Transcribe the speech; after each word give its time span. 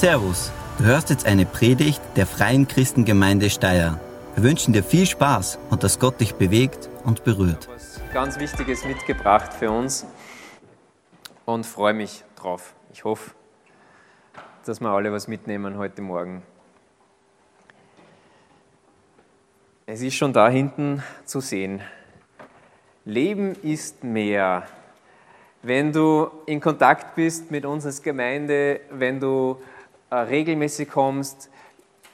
Servus, 0.00 0.50
du 0.78 0.84
hörst 0.84 1.10
jetzt 1.10 1.26
eine 1.26 1.44
Predigt 1.44 2.00
der 2.16 2.26
Freien 2.26 2.66
Christengemeinde 2.66 3.50
Steyr. 3.50 4.00
Wir 4.34 4.42
wünschen 4.42 4.72
dir 4.72 4.82
viel 4.82 5.04
Spaß 5.04 5.58
und 5.68 5.84
dass 5.84 5.98
Gott 5.98 6.18
dich 6.22 6.36
bewegt 6.36 6.88
und 7.04 7.22
berührt. 7.22 7.68
Was 7.68 8.00
ganz 8.14 8.38
Wichtiges 8.38 8.82
mitgebracht 8.86 9.52
für 9.52 9.70
uns 9.70 10.06
und 11.44 11.66
freue 11.66 11.92
mich 11.92 12.24
drauf. 12.34 12.72
Ich 12.94 13.04
hoffe, 13.04 13.32
dass 14.64 14.80
wir 14.80 14.88
alle 14.88 15.12
was 15.12 15.28
mitnehmen 15.28 15.76
heute 15.76 16.00
Morgen. 16.00 16.44
Es 19.84 20.00
ist 20.00 20.14
schon 20.14 20.32
da 20.32 20.48
hinten 20.48 21.02
zu 21.26 21.40
sehen. 21.40 21.82
Leben 23.04 23.54
ist 23.62 24.02
mehr. 24.02 24.62
Wenn 25.62 25.92
du 25.92 26.30
in 26.46 26.58
Kontakt 26.58 27.16
bist 27.16 27.50
mit 27.50 27.66
uns 27.66 27.84
als 27.84 28.00
Gemeinde, 28.00 28.80
wenn 28.88 29.20
du 29.20 29.60
regelmäßig 30.16 30.90
kommst, 30.90 31.50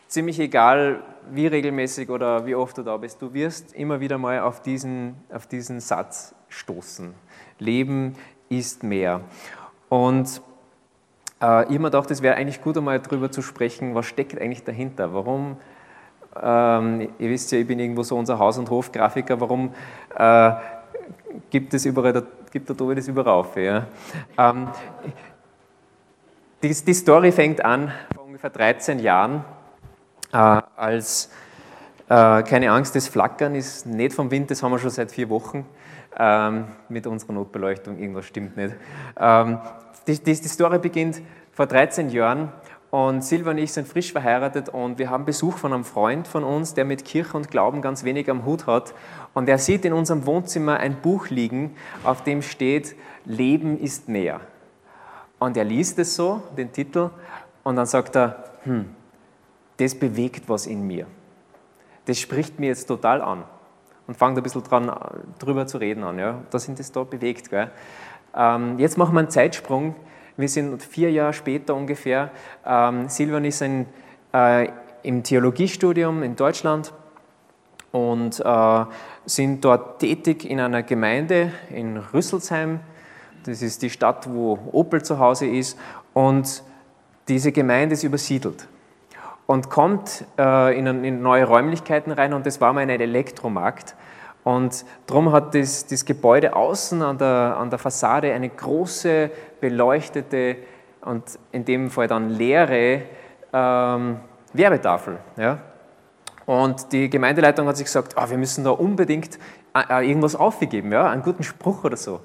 ziemlich 0.08 0.38
egal 0.38 1.02
wie 1.30 1.46
regelmäßig 1.46 2.10
oder 2.10 2.46
wie 2.46 2.54
oft 2.54 2.78
du 2.78 2.82
da 2.82 2.96
bist, 2.96 3.20
du 3.20 3.32
wirst 3.34 3.74
immer 3.74 4.00
wieder 4.00 4.18
mal 4.18 4.40
auf 4.40 4.62
diesen, 4.62 5.16
auf 5.32 5.46
diesen 5.46 5.80
Satz 5.80 6.34
stoßen. 6.48 7.14
Leben 7.58 8.14
ist 8.48 8.82
mehr. 8.82 9.22
Und 9.88 10.40
äh, 11.40 11.62
ich 11.64 11.68
habe 11.68 11.78
mir 11.78 11.84
gedacht, 11.84 12.10
es 12.10 12.22
wäre 12.22 12.36
eigentlich 12.36 12.62
gut, 12.62 12.76
einmal 12.76 13.00
darüber 13.00 13.30
zu 13.30 13.42
sprechen, 13.42 13.94
was 13.94 14.06
steckt 14.06 14.40
eigentlich 14.40 14.64
dahinter? 14.64 15.12
Warum, 15.12 15.56
ähm, 16.40 17.08
ihr 17.18 17.30
wisst 17.30 17.50
ja, 17.52 17.58
ich 17.58 17.66
bin 17.66 17.78
irgendwo 17.78 18.02
so 18.02 18.16
unser 18.16 18.38
Haus- 18.38 18.58
und 18.58 18.70
Hofgrafiker, 18.70 19.40
warum 19.40 19.74
äh, 20.16 20.52
gibt 21.50 21.74
es 21.74 21.84
überall, 21.84 22.22
gibt 22.52 22.68
der 22.68 22.76
Tobi 22.76 22.94
das 22.94 23.08
überall 23.08 23.28
auf? 23.28 23.56
Ja? 23.56 23.86
Ähm, 24.38 24.68
die, 26.68 26.84
die, 26.84 26.94
Story 26.94 27.32
fängt 27.32 27.64
an 27.64 27.92
vor 28.14 28.24
ungefähr 28.24 28.50
13 28.50 28.98
Jahren, 28.98 29.44
äh, 30.32 30.36
als 30.76 31.30
äh, 32.08 32.42
keine 32.42 32.70
Angst, 32.72 32.96
das 32.96 33.08
Flackern 33.08 33.54
ist 33.54 33.86
nicht 33.86 34.14
vom 34.14 34.30
Wind, 34.30 34.50
das 34.50 34.62
haben 34.62 34.72
wir 34.72 34.78
schon 34.78 34.90
seit 34.90 35.12
vier 35.12 35.28
Wochen 35.28 35.64
ähm, 36.18 36.64
mit 36.88 37.06
unserer 37.06 37.34
Notbeleuchtung, 37.34 37.98
irgendwas 37.98 38.26
stimmt 38.26 38.56
nicht. 38.56 38.74
Ähm, 39.18 39.58
die, 40.06 40.18
die, 40.18 40.34
die 40.34 40.48
Story 40.48 40.78
beginnt 40.78 41.22
vor 41.52 41.66
13 41.66 42.10
Jahren 42.10 42.52
und 42.90 43.22
Silva 43.22 43.50
und 43.50 43.58
ich 43.58 43.72
sind 43.72 43.86
frisch 43.86 44.12
verheiratet 44.12 44.68
und 44.68 44.98
wir 44.98 45.10
haben 45.10 45.24
Besuch 45.24 45.58
von 45.58 45.72
einem 45.72 45.84
Freund 45.84 46.26
von 46.26 46.42
uns, 46.42 46.74
der 46.74 46.84
mit 46.84 47.04
Kirche 47.04 47.36
und 47.36 47.50
Glauben 47.50 47.82
ganz 47.82 48.04
wenig 48.04 48.30
am 48.30 48.44
Hut 48.44 48.66
hat. 48.66 48.94
Und 49.34 49.48
er 49.48 49.58
sieht 49.58 49.84
in 49.84 49.92
unserem 49.92 50.26
Wohnzimmer 50.26 50.78
ein 50.78 51.00
Buch 51.00 51.28
liegen, 51.28 51.76
auf 52.04 52.24
dem 52.24 52.42
steht, 52.42 52.96
Leben 53.24 53.78
ist 53.78 54.08
mehr. 54.08 54.40
Und 55.38 55.56
er 55.56 55.64
liest 55.64 55.98
es 55.98 56.16
so, 56.16 56.42
den 56.56 56.72
Titel, 56.72 57.10
und 57.62 57.76
dann 57.76 57.86
sagt 57.86 58.16
er, 58.16 58.44
hm, 58.62 58.86
das 59.76 59.94
bewegt 59.94 60.48
was 60.48 60.66
in 60.66 60.86
mir. 60.86 61.06
Das 62.06 62.18
spricht 62.18 62.58
mir 62.60 62.66
jetzt 62.66 62.86
total 62.86 63.20
an. 63.20 63.44
Und 64.06 64.16
fängt 64.16 64.36
ein 64.36 64.42
bisschen 64.42 64.62
dran, 64.62 64.90
drüber 65.38 65.66
zu 65.66 65.78
reden 65.78 66.04
an. 66.04 66.18
Ja? 66.18 66.42
Da 66.50 66.58
sind 66.58 66.78
es 66.78 66.92
da 66.92 67.02
bewegt. 67.02 67.50
Gell? 67.50 67.70
Ähm, 68.34 68.78
jetzt 68.78 68.96
machen 68.96 69.14
wir 69.14 69.18
einen 69.18 69.30
Zeitsprung. 69.30 69.96
Wir 70.36 70.48
sind 70.48 70.82
vier 70.82 71.10
Jahre 71.10 71.32
später 71.32 71.74
ungefähr. 71.74 72.30
Ähm, 72.64 73.08
Silvan 73.08 73.44
ist 73.44 73.62
ein, 73.62 73.86
äh, 74.32 74.68
im 75.02 75.22
Theologiestudium 75.22 76.22
in 76.22 76.36
Deutschland 76.36 76.92
und 77.90 78.38
äh, 78.40 78.84
sind 79.24 79.64
dort 79.64 79.98
tätig 80.00 80.48
in 80.48 80.60
einer 80.60 80.82
Gemeinde 80.82 81.52
in 81.70 81.96
Rüsselsheim 81.96 82.80
das 83.46 83.62
ist 83.62 83.82
die 83.82 83.90
Stadt, 83.90 84.28
wo 84.28 84.58
Opel 84.72 85.02
zu 85.02 85.18
Hause 85.18 85.46
ist. 85.46 85.78
Und 86.12 86.62
diese 87.28 87.52
Gemeinde 87.52 87.94
ist 87.94 88.02
übersiedelt 88.02 88.68
und 89.46 89.70
kommt 89.70 90.24
äh, 90.38 90.76
in, 90.76 90.86
in, 91.04 91.22
neue 91.22 91.44
Räumlichkeiten 91.44 92.12
rein. 92.12 92.32
Und 92.32 92.46
das 92.46 92.60
war 92.60 92.72
mal 92.72 92.80
ein 92.80 92.90
Elektromarkt. 92.90 93.94
Und 94.44 94.84
darum 95.06 95.32
hat 95.32 95.54
das, 95.54 95.86
das 95.86 96.04
Gebäude 96.04 96.54
außen 96.54 97.02
an 97.02 97.18
der, 97.18 97.56
an 97.58 97.70
der 97.70 97.78
Fassade 97.78 98.32
eine 98.32 98.48
große, 98.48 99.30
beleuchtete 99.60 100.56
und 101.00 101.24
in 101.52 101.64
dem 101.64 101.90
Fall 101.90 102.06
dann 102.06 102.30
leere 102.30 103.02
ähm, 103.52 104.20
Werbetafel. 104.52 105.18
Ja? 105.36 105.58
Und 106.44 106.92
die 106.92 107.10
Gemeindeleitung 107.10 107.66
hat 107.66 107.76
sich 107.76 107.86
gesagt, 107.86 108.14
oh, 108.16 108.30
wir 108.30 108.38
müssen 108.38 108.62
da 108.62 108.70
unbedingt 108.70 109.38
äh, 109.74 110.08
irgendwas 110.08 110.36
aufgeben, 110.36 110.92
ja? 110.92 111.10
einen 111.10 111.22
guten 111.22 111.42
Spruch 111.42 111.84
oder 111.84 111.96
so 111.96 112.20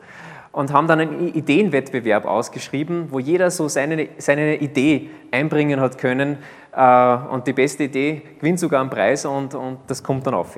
und 0.52 0.74
haben 0.74 0.88
dann 0.88 1.00
einen 1.00 1.34
Ideenwettbewerb 1.34 2.26
ausgeschrieben, 2.26 3.08
wo 3.10 3.20
jeder 3.20 3.52
so 3.52 3.68
seine, 3.68 4.10
seine 4.18 4.58
Idee 4.58 5.10
einbringen 5.32 5.80
hat 5.80 5.98
können 5.98 6.38
äh, 6.74 7.16
und 7.32 7.48
die 7.48 7.54
beste 7.54 7.84
Idee 7.84 8.22
gewinnt 8.40 8.60
sogar 8.60 8.82
einen 8.82 8.90
Preis 8.90 9.26
und, 9.26 9.56
und 9.56 9.80
das 9.88 10.04
kommt 10.04 10.28
dann 10.28 10.34
auf. 10.34 10.58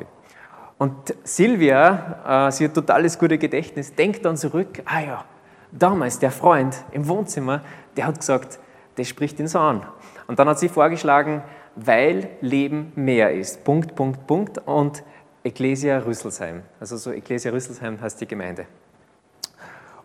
Und 0.78 1.16
Silvia, 1.24 2.48
äh, 2.48 2.52
sie 2.52 2.66
hat 2.66 2.74
totales 2.74 3.18
gute 3.18 3.38
Gedächtnis, 3.38 3.94
denkt 3.94 4.26
dann 4.26 4.36
zurück, 4.36 4.82
ah 4.86 5.00
ja, 5.00 5.26
damals 5.72 6.20
der 6.20 6.32
Freund 6.32 6.76
im 6.92 7.08
Wohnzimmer, 7.08 7.62
der 7.96 8.08
hat 8.08 8.20
gesagt, 8.20 8.60
das 8.96 9.08
spricht 9.08 9.40
ihn 9.40 9.48
so 9.48 9.60
an. 9.60 9.84
Und 10.28 10.40
dann 10.40 10.48
hat 10.48 10.60
sie 10.60 10.70
vorgeschlagen, 10.70 11.44
weil 11.76 12.30
Leben 12.42 12.92
mehr 12.96 13.32
ist, 13.32 13.64
Punkt, 13.64 13.96
Punkt, 13.96 14.28
Punkt 14.28 14.58
und 14.60 15.04
Ecclesia 15.44 16.00
Rüsselsheim. 16.00 16.64
Also 16.80 16.98
so 16.98 17.12
Ecclesia 17.12 17.52
Rüsselsheim 17.52 18.00
heißt 18.00 18.22
die 18.22 18.28
Gemeinde. 18.28 18.66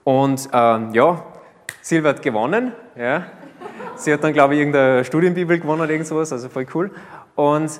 Und 0.08 0.48
ähm, 0.54 0.94
ja, 0.94 1.22
Silvia 1.82 2.08
hat 2.08 2.22
gewonnen. 2.22 2.72
Ja. 2.96 3.26
Sie 3.94 4.10
hat 4.10 4.24
dann, 4.24 4.32
glaube 4.32 4.54
ich, 4.54 4.60
irgendeine 4.60 5.04
Studienbibel 5.04 5.60
gewonnen 5.60 5.82
oder 5.82 5.90
irgendwas, 5.90 6.32
also 6.32 6.48
voll 6.48 6.66
cool. 6.74 6.90
Und 7.34 7.78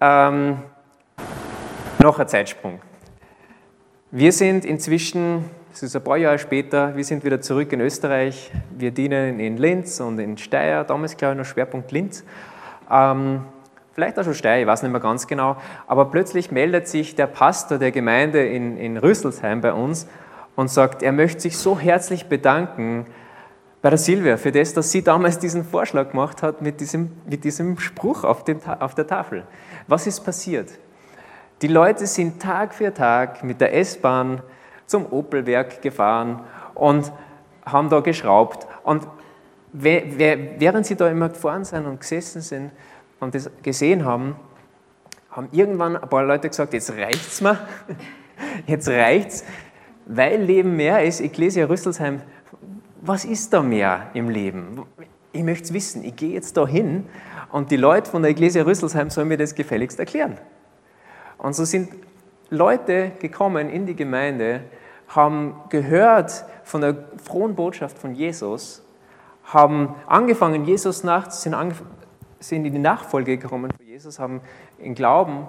ähm, 0.00 0.58
noch 1.98 2.16
ein 2.20 2.28
Zeitsprung. 2.28 2.80
Wir 4.12 4.30
sind 4.30 4.64
inzwischen, 4.64 5.46
es 5.72 5.82
ist 5.82 5.96
ein 5.96 6.04
paar 6.04 6.16
Jahre 6.16 6.38
später, 6.38 6.94
wir 6.94 7.02
sind 7.02 7.24
wieder 7.24 7.40
zurück 7.40 7.72
in 7.72 7.80
Österreich. 7.80 8.52
Wir 8.70 8.92
dienen 8.92 9.40
in 9.40 9.56
Linz 9.56 9.98
und 9.98 10.20
in 10.20 10.38
Steyr, 10.38 10.84
damals 10.84 11.16
glaube 11.16 11.32
ich 11.32 11.38
noch 11.38 11.44
Schwerpunkt 11.44 11.90
Linz. 11.90 12.22
Ähm, 12.88 13.46
vielleicht 13.94 14.16
auch 14.16 14.22
schon 14.22 14.34
Steyr, 14.34 14.60
ich 14.60 14.66
weiß 14.68 14.84
nicht 14.84 14.92
mehr 14.92 15.00
ganz 15.00 15.26
genau. 15.26 15.56
Aber 15.88 16.04
plötzlich 16.04 16.52
meldet 16.52 16.86
sich 16.86 17.16
der 17.16 17.26
Pastor 17.26 17.78
der 17.78 17.90
Gemeinde 17.90 18.46
in, 18.46 18.76
in 18.76 18.96
Rüsselsheim 18.96 19.60
bei 19.60 19.72
uns 19.72 20.06
und 20.56 20.68
sagt, 20.68 21.02
er 21.02 21.12
möchte 21.12 21.40
sich 21.40 21.58
so 21.58 21.78
herzlich 21.78 22.26
bedanken 22.26 23.06
bei 23.82 23.90
der 23.90 23.98
Silvia 23.98 24.36
für 24.36 24.50
das, 24.50 24.72
dass 24.72 24.90
sie 24.90 25.02
damals 25.02 25.38
diesen 25.38 25.64
Vorschlag 25.64 26.10
gemacht 26.10 26.42
hat 26.42 26.62
mit 26.62 26.80
diesem, 26.80 27.12
mit 27.28 27.44
diesem 27.44 27.78
Spruch 27.78 28.24
auf, 28.24 28.44
dem, 28.44 28.58
auf 28.80 28.94
der 28.94 29.06
Tafel. 29.06 29.44
Was 29.88 30.06
ist 30.06 30.20
passiert? 30.20 30.70
Die 31.60 31.68
Leute 31.68 32.06
sind 32.06 32.40
Tag 32.40 32.74
für 32.74 32.92
Tag 32.94 33.44
mit 33.44 33.60
der 33.60 33.74
S-Bahn 33.74 34.42
zum 34.86 35.06
Opelwerk 35.12 35.82
gefahren 35.82 36.40
und 36.74 37.12
haben 37.64 37.88
da 37.90 38.00
geschraubt. 38.00 38.66
Und 38.82 39.06
während 39.72 40.86
sie 40.86 40.96
da 40.96 41.08
immer 41.08 41.28
gefahren 41.28 41.64
sind 41.64 41.86
und 41.86 42.00
gesessen 42.00 42.40
sind 42.40 42.70
und 43.20 43.34
das 43.34 43.50
gesehen 43.62 44.04
haben, 44.04 44.36
haben 45.30 45.48
irgendwann 45.52 45.96
ein 45.96 46.08
paar 46.08 46.24
Leute 46.24 46.48
gesagt, 46.48 46.74
jetzt 46.74 46.92
reicht's 46.92 47.40
mir, 47.40 47.58
jetzt 48.66 48.88
reicht's, 48.88 49.44
weil 50.06 50.42
Leben 50.42 50.76
mehr 50.76 51.04
ist, 51.04 51.20
Ecclesia 51.20 51.66
Rüsselsheim, 51.66 52.22
was 53.00 53.24
ist 53.24 53.52
da 53.52 53.62
mehr 53.62 54.10
im 54.14 54.28
Leben? 54.28 54.82
Ich 55.32 55.42
möchte 55.42 55.64
es 55.64 55.72
wissen. 55.72 56.04
Ich 56.04 56.16
gehe 56.16 56.32
jetzt 56.32 56.56
da 56.56 56.66
hin 56.66 57.06
und 57.50 57.70
die 57.70 57.76
Leute 57.76 58.10
von 58.10 58.22
der 58.22 58.30
Ecclesia 58.30 58.62
Rüsselsheim 58.62 59.10
sollen 59.10 59.28
mir 59.28 59.36
das 59.36 59.54
gefälligst 59.54 59.98
erklären. 59.98 60.38
Und 61.38 61.54
so 61.54 61.64
sind 61.64 61.90
Leute 62.50 63.12
gekommen 63.18 63.68
in 63.68 63.86
die 63.86 63.96
Gemeinde, 63.96 64.62
haben 65.08 65.60
gehört 65.68 66.44
von 66.62 66.80
der 66.80 66.96
frohen 67.22 67.54
Botschaft 67.54 67.98
von 67.98 68.14
Jesus, 68.14 68.82
haben 69.44 69.94
angefangen, 70.06 70.64
Jesus 70.64 71.04
nach, 71.04 71.30
sind, 71.30 71.54
sind 72.40 72.64
in 72.64 72.72
die 72.72 72.78
Nachfolge 72.78 73.36
gekommen 73.36 73.70
von 73.76 73.86
Jesus, 73.86 74.18
haben 74.18 74.40
in 74.78 74.94
Glauben 74.94 75.46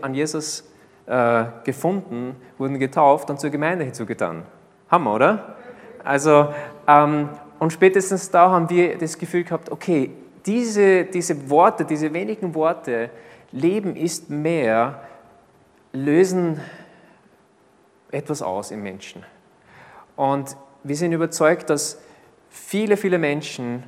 an 0.00 0.14
Jesus 0.14 0.64
äh, 1.06 1.44
gefunden, 1.64 2.36
wurden 2.58 2.78
getauft 2.78 3.30
und 3.30 3.40
zur 3.40 3.50
Gemeinde 3.50 3.84
hinzugetan. 3.84 4.42
Hammer, 4.90 5.14
oder? 5.14 5.56
Also, 6.04 6.52
ähm, 6.86 7.28
und 7.58 7.72
spätestens 7.72 8.30
da 8.30 8.50
haben 8.50 8.68
wir 8.70 8.98
das 8.98 9.18
Gefühl 9.18 9.44
gehabt, 9.44 9.70
okay, 9.70 10.10
diese, 10.44 11.04
diese 11.04 11.50
Worte, 11.50 11.84
diese 11.84 12.12
wenigen 12.12 12.54
Worte, 12.54 13.10
Leben 13.52 13.96
ist 13.96 14.30
mehr, 14.30 15.00
lösen 15.92 16.60
etwas 18.10 18.42
aus 18.42 18.70
im 18.70 18.82
Menschen. 18.82 19.24
Und 20.14 20.56
wir 20.84 20.96
sind 20.96 21.12
überzeugt, 21.12 21.70
dass 21.70 22.00
viele, 22.48 22.96
viele 22.96 23.18
Menschen 23.18 23.82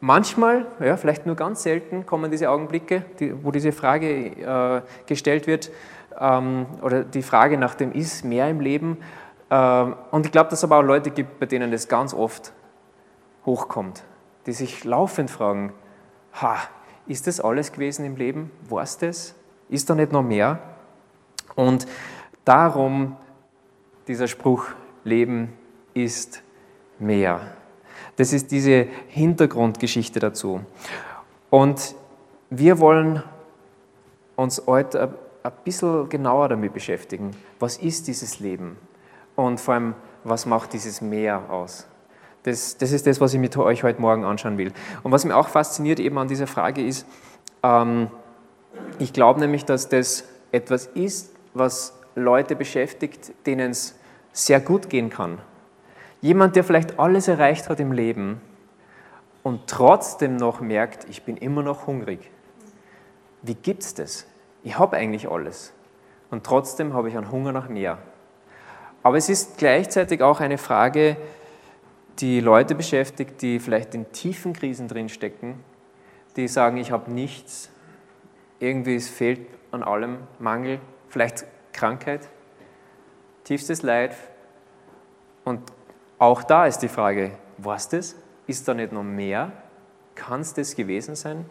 manchmal, 0.00 0.66
ja, 0.80 0.96
vielleicht 0.96 1.26
nur 1.26 1.36
ganz 1.36 1.62
selten, 1.62 2.06
kommen 2.06 2.30
diese 2.30 2.50
Augenblicke, 2.50 3.04
die, 3.20 3.44
wo 3.44 3.50
diese 3.50 3.72
Frage 3.72 4.26
äh, 4.26 4.82
gestellt 5.06 5.46
wird, 5.46 5.70
ähm, 6.18 6.66
oder 6.82 7.04
die 7.04 7.22
Frage 7.22 7.58
nach 7.58 7.74
dem 7.74 7.92
Ist 7.92 8.24
mehr 8.24 8.48
im 8.48 8.60
Leben. 8.60 8.98
Ähm, 9.50 9.96
und 10.10 10.26
ich 10.26 10.32
glaube, 10.32 10.50
dass 10.50 10.60
es 10.60 10.64
aber 10.64 10.78
auch 10.78 10.82
Leute 10.82 11.10
gibt, 11.10 11.38
bei 11.38 11.46
denen 11.46 11.70
das 11.70 11.88
ganz 11.88 12.14
oft 12.14 12.52
hochkommt, 13.44 14.02
die 14.46 14.52
sich 14.52 14.84
laufend 14.84 15.30
fragen, 15.30 15.72
ha, 16.40 16.56
ist 17.06 17.26
das 17.26 17.40
alles 17.40 17.72
gewesen 17.72 18.04
im 18.04 18.16
Leben? 18.16 18.50
War 18.68 18.82
es 18.82 18.98
das? 18.98 19.34
Ist 19.68 19.88
da 19.88 19.94
nicht 19.94 20.12
noch 20.12 20.22
mehr? 20.22 20.58
Und 21.54 21.86
darum 22.44 23.16
dieser 24.08 24.28
Spruch, 24.28 24.66
Leben 25.04 25.52
ist 25.94 26.42
mehr. 26.98 27.40
Das 28.16 28.32
ist 28.32 28.50
diese 28.50 28.88
Hintergrundgeschichte 29.08 30.20
dazu. 30.20 30.60
Und 31.50 31.94
wir 32.50 32.78
wollen 32.80 33.22
uns 34.36 34.62
heute 34.66 35.16
ein 35.46 35.52
bisschen 35.64 36.08
genauer 36.08 36.48
damit 36.48 36.72
beschäftigen. 36.74 37.30
Was 37.58 37.78
ist 37.78 38.08
dieses 38.08 38.40
Leben? 38.40 38.76
Und 39.34 39.60
vor 39.60 39.74
allem, 39.74 39.94
was 40.24 40.46
macht 40.46 40.72
dieses 40.72 41.00
Meer 41.00 41.50
aus? 41.50 41.86
Das, 42.42 42.76
das 42.78 42.92
ist 42.92 43.06
das, 43.06 43.20
was 43.20 43.34
ich 43.34 43.40
mit 43.40 43.56
euch 43.56 43.82
heute 43.82 44.00
Morgen 44.00 44.24
anschauen 44.24 44.56
will. 44.56 44.72
Und 45.02 45.12
was 45.12 45.24
mich 45.24 45.34
auch 45.34 45.48
fasziniert 45.48 45.98
eben 46.00 46.16
an 46.18 46.28
dieser 46.28 46.46
Frage 46.46 46.84
ist, 46.84 47.06
ähm, 47.62 48.08
ich 48.98 49.12
glaube 49.12 49.40
nämlich, 49.40 49.64
dass 49.64 49.88
das 49.88 50.24
etwas 50.52 50.86
ist, 50.86 51.34
was 51.54 51.98
Leute 52.14 52.56
beschäftigt, 52.56 53.32
denen 53.46 53.72
es 53.72 53.98
sehr 54.32 54.60
gut 54.60 54.88
gehen 54.88 55.10
kann. 55.10 55.38
Jemand, 56.20 56.56
der 56.56 56.64
vielleicht 56.64 56.98
alles 56.98 57.28
erreicht 57.28 57.68
hat 57.68 57.80
im 57.80 57.92
Leben 57.92 58.40
und 59.42 59.66
trotzdem 59.66 60.36
noch 60.36 60.60
merkt, 60.60 61.06
ich 61.10 61.24
bin 61.24 61.36
immer 61.36 61.62
noch 61.62 61.86
hungrig. 61.86 62.30
Wie 63.42 63.54
gibt 63.54 63.82
es 63.82 63.94
das? 63.94 64.26
Ich 64.66 64.76
habe 64.80 64.96
eigentlich 64.96 65.30
alles 65.30 65.72
und 66.28 66.42
trotzdem 66.42 66.92
habe 66.92 67.08
ich 67.08 67.16
einen 67.16 67.30
Hunger 67.30 67.52
nach 67.52 67.68
mehr. 67.68 67.98
Aber 69.04 69.16
es 69.16 69.28
ist 69.28 69.58
gleichzeitig 69.58 70.22
auch 70.22 70.40
eine 70.40 70.58
Frage, 70.58 71.16
die 72.18 72.40
Leute 72.40 72.74
beschäftigt, 72.74 73.42
die 73.42 73.60
vielleicht 73.60 73.94
in 73.94 74.10
tiefen 74.10 74.54
Krisen 74.54 74.88
drinstecken, 74.88 75.60
die 76.34 76.48
sagen, 76.48 76.78
ich 76.78 76.90
habe 76.90 77.12
nichts, 77.12 77.70
irgendwie 78.58 78.96
es 78.96 79.08
fehlt 79.08 79.46
an 79.70 79.84
allem, 79.84 80.18
Mangel, 80.40 80.80
vielleicht 81.10 81.44
Krankheit, 81.72 82.28
tiefstes 83.44 83.82
Leid. 83.82 84.16
Und 85.44 85.60
auch 86.18 86.42
da 86.42 86.66
ist 86.66 86.80
die 86.80 86.88
Frage, 86.88 87.38
was 87.56 87.88
das? 87.88 88.16
Ist 88.48 88.66
da 88.66 88.74
nicht 88.74 88.90
noch 88.90 89.04
mehr? 89.04 89.52
Kann 90.16 90.40
es 90.40 90.54
das 90.54 90.74
gewesen 90.74 91.14
sein? 91.14 91.44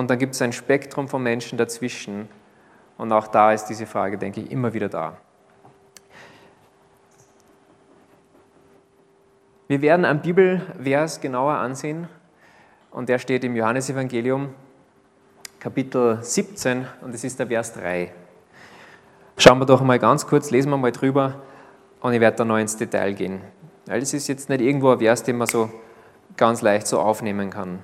Und 0.00 0.08
dann 0.08 0.18
gibt 0.18 0.34
es 0.34 0.40
ein 0.40 0.54
Spektrum 0.54 1.08
von 1.08 1.22
Menschen 1.22 1.58
dazwischen. 1.58 2.26
Und 2.96 3.12
auch 3.12 3.26
da 3.26 3.52
ist 3.52 3.66
diese 3.66 3.84
Frage, 3.84 4.16
denke 4.16 4.40
ich, 4.40 4.50
immer 4.50 4.72
wieder 4.72 4.88
da. 4.88 5.18
Wir 9.68 9.82
werden 9.82 10.06
einen 10.06 10.22
Bibelvers 10.22 11.20
genauer 11.20 11.52
ansehen 11.52 12.08
und 12.90 13.10
der 13.10 13.18
steht 13.18 13.44
im 13.44 13.54
Johannesevangelium 13.54 14.54
Kapitel 15.58 16.16
17 16.22 16.86
und 17.02 17.14
es 17.14 17.22
ist 17.22 17.38
der 17.38 17.48
Vers 17.48 17.74
3. 17.74 18.10
Schauen 19.36 19.58
wir 19.58 19.66
doch 19.66 19.82
mal 19.82 19.98
ganz 19.98 20.26
kurz, 20.26 20.50
lesen 20.50 20.70
wir 20.70 20.78
mal 20.78 20.92
drüber 20.92 21.42
und 22.00 22.14
ich 22.14 22.20
werde 22.20 22.38
dann 22.38 22.48
noch 22.48 22.56
ins 22.56 22.78
Detail 22.78 23.12
gehen. 23.12 23.42
Weil 23.84 24.00
es 24.00 24.14
ist 24.14 24.28
jetzt 24.28 24.48
nicht 24.48 24.62
irgendwo 24.62 24.92
ein 24.92 24.98
Vers, 24.98 25.24
den 25.24 25.36
man 25.36 25.46
so 25.46 25.68
ganz 26.38 26.62
leicht 26.62 26.86
so 26.86 27.00
aufnehmen 27.00 27.50
kann. 27.50 27.80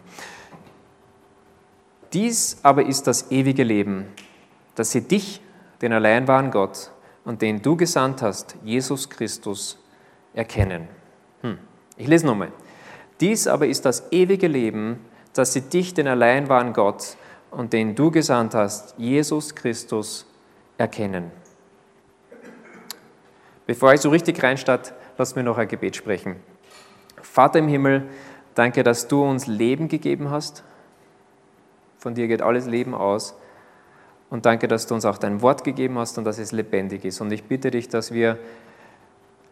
Dies 2.13 2.59
aber 2.63 2.87
ist 2.87 3.07
das 3.07 3.31
ewige 3.31 3.65
Leben, 3.65 4.07
dass 4.75 4.93
sie 4.93 5.03
dich, 5.03 5.41
den 5.83 5.93
allein 5.93 6.29
wahren 6.29 6.51
Gott 6.51 6.91
und 7.25 7.43
den 7.43 7.61
du 7.63 7.77
gesandt 7.77 8.23
hast, 8.23 8.57
Jesus 8.65 9.11
Christus, 9.11 9.79
erkennen. 10.33 10.89
Hm. 11.43 11.59
Ich 11.97 12.07
lese 12.07 12.27
nochmal. 12.27 12.53
Dies 13.21 13.47
aber 13.47 13.67
ist 13.67 13.85
das 13.85 14.13
ewige 14.13 14.47
Leben, 14.47 15.01
dass 15.33 15.53
sie 15.53 15.63
dich, 15.63 15.95
den 15.95 16.09
allein 16.09 16.49
wahren 16.49 16.73
Gott 16.73 17.17
und 17.51 17.73
den 17.73 17.95
du 17.95 18.11
gesandt 18.11 18.55
hast, 18.55 18.95
Jesus 18.99 19.55
Christus, 19.55 20.27
erkennen. 20.79 21.31
Bevor 23.67 23.95
ich 23.95 24.01
so 24.01 24.11
richtig 24.11 24.43
reinstarte, 24.43 24.93
lass 25.19 25.35
mir 25.35 25.43
noch 25.43 25.59
ein 25.59 25.69
Gebet 25.69 25.97
sprechen. 25.97 26.37
Vater 27.21 27.59
im 27.59 27.69
Himmel, 27.69 28.09
danke, 28.55 28.83
dass 28.83 29.09
du 29.09 29.25
uns 29.25 29.47
Leben 29.47 29.89
gegeben 29.89 30.31
hast. 30.31 30.63
Von 32.07 32.15
dir 32.15 32.29
geht 32.29 32.41
alles 32.41 32.67
Leben 32.67 32.95
aus. 32.95 33.35
Und 34.31 34.47
danke, 34.47 34.69
dass 34.69 34.87
du 34.87 34.95
uns 34.95 35.05
auch 35.05 35.19
dein 35.19 35.43
Wort 35.43 35.65
gegeben 35.65 35.99
hast 35.99 36.17
und 36.19 36.23
dass 36.25 36.39
es 36.39 36.53
lebendig 36.53 37.05
ist. 37.05 37.21
Und 37.21 37.33
ich 37.33 37.43
bitte 37.43 37.73
dich, 37.73 37.89
dass 37.89 38.13
wir 38.13 38.39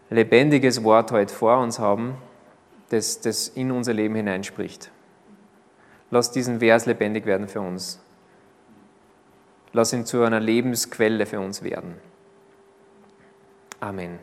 lebendiges 0.09 0.85
Wort 0.85 1.11
heute 1.11 1.35
vor 1.35 1.59
uns 1.59 1.81
haben, 1.81 2.15
das, 2.91 3.21
das 3.21 3.49
in 3.49 3.73
unser 3.73 3.93
Leben 3.93 4.15
hineinspricht. 4.15 4.93
Lass 6.12 6.31
diesen 6.31 6.61
Vers 6.61 6.87
lebendig 6.87 7.27
werden 7.27 7.49
für 7.49 7.61
uns. 7.61 8.01
Lass 9.73 9.93
ihn 9.93 10.07
zu 10.07 10.23
einer 10.23 10.39
Lebensquelle 10.39 11.27
für 11.27 11.41
uns 11.41 11.65
werden. 11.65 11.97
Amen. 13.81 14.21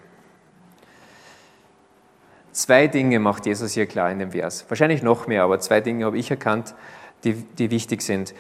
Zwei 2.54 2.88
Dinge 2.88 3.19
macht 3.19 3.45
Jesus 3.45 3.74
hier 3.74 3.88
klar 3.88 4.10
in 4.10 4.19
dem 4.19 4.31
Vers. 4.31 4.63
Wahrscheinlich 4.69 5.04
noch 5.04 5.27
mehr, 5.27 5.44
aber 5.44 5.60
zwei 5.60 5.81
Dinge 5.81 6.06
habe 6.06 6.18
ich 6.18 6.31
erkannt, 6.31 6.75
die, 7.23 7.33
die 7.33 7.71
wichtig 7.71 8.01
sind. 8.01 8.33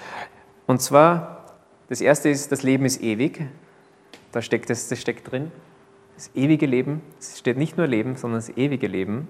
Und 0.67 0.81
zwar, 0.81 1.45
das 1.89 2.01
erste 2.01 2.29
ist, 2.29 2.51
das 2.51 2.63
Leben 2.63 2.85
ist 2.85 3.01
ewig. 3.01 3.45
Da 4.31 4.41
steckt 4.41 4.69
das, 4.69 4.87
das 4.87 4.99
steckt 4.99 5.31
drin. 5.31 5.51
Das 6.15 6.31
ewige 6.35 6.65
Leben. 6.65 7.01
Es 7.19 7.39
steht 7.39 7.57
nicht 7.57 7.77
nur 7.77 7.87
Leben, 7.87 8.15
sondern 8.15 8.39
das 8.39 8.49
ewige 8.57 8.87
Leben. 8.87 9.27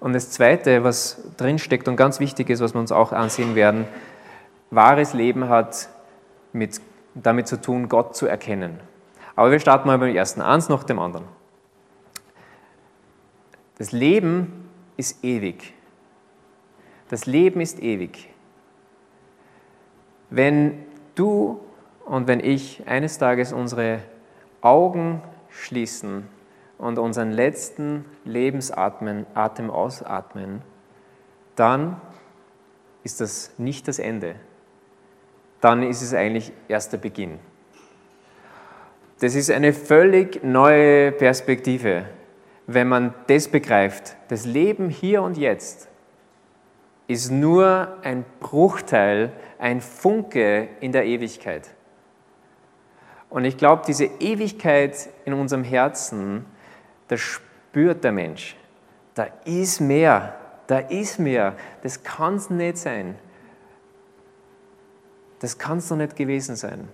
Und 0.00 0.14
das 0.14 0.30
Zweite, 0.30 0.84
was 0.84 1.22
drinsteckt 1.36 1.86
und 1.88 1.96
ganz 1.96 2.18
wichtig 2.18 2.50
ist, 2.50 2.60
was 2.60 2.74
wir 2.74 2.80
uns 2.80 2.92
auch 2.92 3.12
ansehen 3.12 3.54
werden, 3.54 3.86
wahres 4.70 5.14
Leben 5.14 5.48
hat 5.48 5.88
mit, 6.52 6.80
damit 7.14 7.46
zu 7.46 7.60
tun, 7.60 7.88
Gott 7.88 8.16
zu 8.16 8.26
erkennen. 8.26 8.80
Aber 9.36 9.50
wir 9.50 9.60
starten 9.60 9.86
mal 9.86 9.98
beim 9.98 10.14
ersten, 10.14 10.40
eins 10.40 10.68
nach 10.68 10.84
dem 10.84 10.98
anderen. 10.98 11.26
Das 13.78 13.92
Leben 13.92 14.68
ist 14.96 15.24
ewig. 15.24 15.72
Das 17.08 17.26
Leben 17.26 17.60
ist 17.60 17.80
ewig. 17.80 18.31
Wenn 20.34 20.86
du 21.14 21.60
und 22.06 22.26
wenn 22.26 22.40
ich 22.40 22.82
eines 22.86 23.18
Tages 23.18 23.52
unsere 23.52 23.98
Augen 24.62 25.20
schließen 25.50 26.26
und 26.78 26.98
unseren 26.98 27.32
letzten 27.32 28.06
Lebensatem 28.24 29.26
Atem 29.34 29.70
ausatmen, 29.70 30.62
dann 31.54 32.00
ist 33.04 33.20
das 33.20 33.52
nicht 33.58 33.86
das 33.88 33.98
Ende. 33.98 34.36
Dann 35.60 35.82
ist 35.82 36.00
es 36.00 36.14
eigentlich 36.14 36.50
erst 36.66 36.94
der 36.94 36.98
Beginn. 36.98 37.38
Das 39.20 39.34
ist 39.34 39.50
eine 39.50 39.74
völlig 39.74 40.42
neue 40.42 41.12
Perspektive, 41.12 42.06
wenn 42.66 42.88
man 42.88 43.12
das 43.26 43.48
begreift. 43.48 44.16
Das 44.28 44.46
Leben 44.46 44.88
hier 44.88 45.22
und 45.22 45.36
jetzt 45.36 45.88
ist 47.12 47.30
nur 47.30 47.98
ein 48.02 48.24
Bruchteil, 48.40 49.32
ein 49.58 49.80
Funke 49.80 50.68
in 50.80 50.92
der 50.92 51.04
Ewigkeit. 51.06 51.70
Und 53.30 53.44
ich 53.44 53.56
glaube, 53.56 53.82
diese 53.86 54.04
Ewigkeit 54.04 55.08
in 55.24 55.32
unserem 55.32 55.64
Herzen, 55.64 56.44
das 57.08 57.20
spürt 57.20 58.04
der 58.04 58.12
Mensch. 58.12 58.56
Da 59.14 59.26
ist 59.44 59.80
mehr, 59.80 60.36
da 60.66 60.78
ist 60.78 61.18
mehr. 61.18 61.56
Das 61.82 62.02
kann 62.02 62.36
es 62.36 62.50
nicht 62.50 62.78
sein. 62.78 63.16
Das 65.38 65.58
kann 65.58 65.78
es 65.78 65.88
doch 65.88 65.96
nicht 65.96 66.14
gewesen 66.14 66.56
sein. 66.56 66.88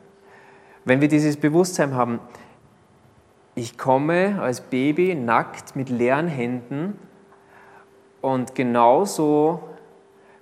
Wenn 0.85 1.01
wir 1.01 1.09
dieses 1.09 1.37
Bewusstsein 1.37 1.95
haben, 1.95 2.21
ich 3.55 3.77
komme 3.77 4.41
als 4.41 4.61
Baby 4.61 5.15
nackt 5.15 5.77
mit 5.77 5.91
leeren 5.91 6.29
Händen 6.29 6.99
und 8.21 8.55
genauso 8.55 9.63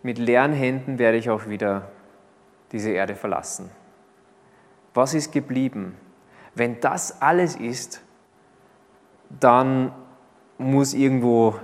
mit 0.06 0.18
leeren 0.18 0.52
Händen 0.52 1.00
werde 1.00 1.18
ich 1.18 1.30
auch 1.30 1.48
wieder 1.48 1.90
diese 2.70 2.90
Erde 2.90 3.16
verlassen. 3.16 3.68
Was 4.94 5.14
ist 5.14 5.32
geblieben? 5.32 5.96
Wenn 6.54 6.78
das 6.78 7.20
alles 7.20 7.56
ist, 7.56 8.02
dann 9.28 9.92
muss 10.58 10.94
irgendwo 10.94 11.56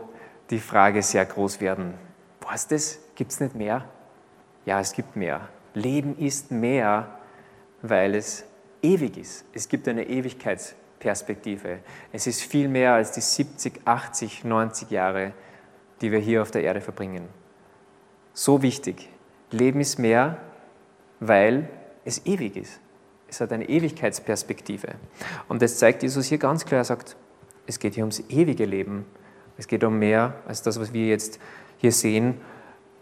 die 0.50 0.58
Frage 0.58 1.02
sehr 1.02 1.24
groß 1.24 1.60
werden. 1.60 1.94
Was 2.40 2.66
das? 2.66 2.98
Gibt 3.14 3.30
es 3.30 3.38
nicht 3.38 3.54
mehr? 3.54 3.84
Ja, 4.66 4.80
es 4.80 4.92
gibt 4.92 5.14
mehr. 5.14 5.48
Leben 5.74 6.18
ist 6.18 6.50
mehr, 6.50 7.10
weil 7.80 8.16
es 8.16 8.44
ewig 8.82 9.18
ist. 9.18 9.44
Es 9.54 9.68
gibt 9.68 9.86
eine 9.86 10.08
Ewigkeitsperspektive. 10.08 11.78
Es 12.10 12.26
ist 12.26 12.42
viel 12.42 12.66
mehr 12.66 12.94
als 12.94 13.12
die 13.12 13.20
70, 13.20 13.82
80, 13.84 14.42
90 14.42 14.90
Jahre, 14.90 15.32
die 16.00 16.10
wir 16.10 16.18
hier 16.18 16.42
auf 16.42 16.50
der 16.50 16.64
Erde 16.64 16.80
verbringen. 16.80 17.28
So 18.34 18.62
wichtig. 18.62 19.08
Leben 19.50 19.80
ist 19.80 19.98
mehr, 19.98 20.38
weil 21.20 21.68
es 22.04 22.24
ewig 22.26 22.56
ist. 22.56 22.80
Es 23.28 23.40
hat 23.40 23.52
eine 23.52 23.68
Ewigkeitsperspektive. 23.68 24.94
Und 25.48 25.62
das 25.62 25.78
zeigt 25.78 26.02
Jesus 26.02 26.26
hier 26.26 26.38
ganz 26.38 26.64
klar. 26.64 26.80
Er 26.80 26.84
sagt, 26.84 27.16
es 27.66 27.78
geht 27.78 27.94
hier 27.94 28.04
ums 28.04 28.22
ewige 28.28 28.64
Leben. 28.64 29.06
Es 29.56 29.66
geht 29.66 29.84
um 29.84 29.98
mehr 29.98 30.34
als 30.46 30.62
das, 30.62 30.80
was 30.80 30.92
wir 30.92 31.06
jetzt 31.06 31.38
hier 31.78 31.92
sehen 31.92 32.40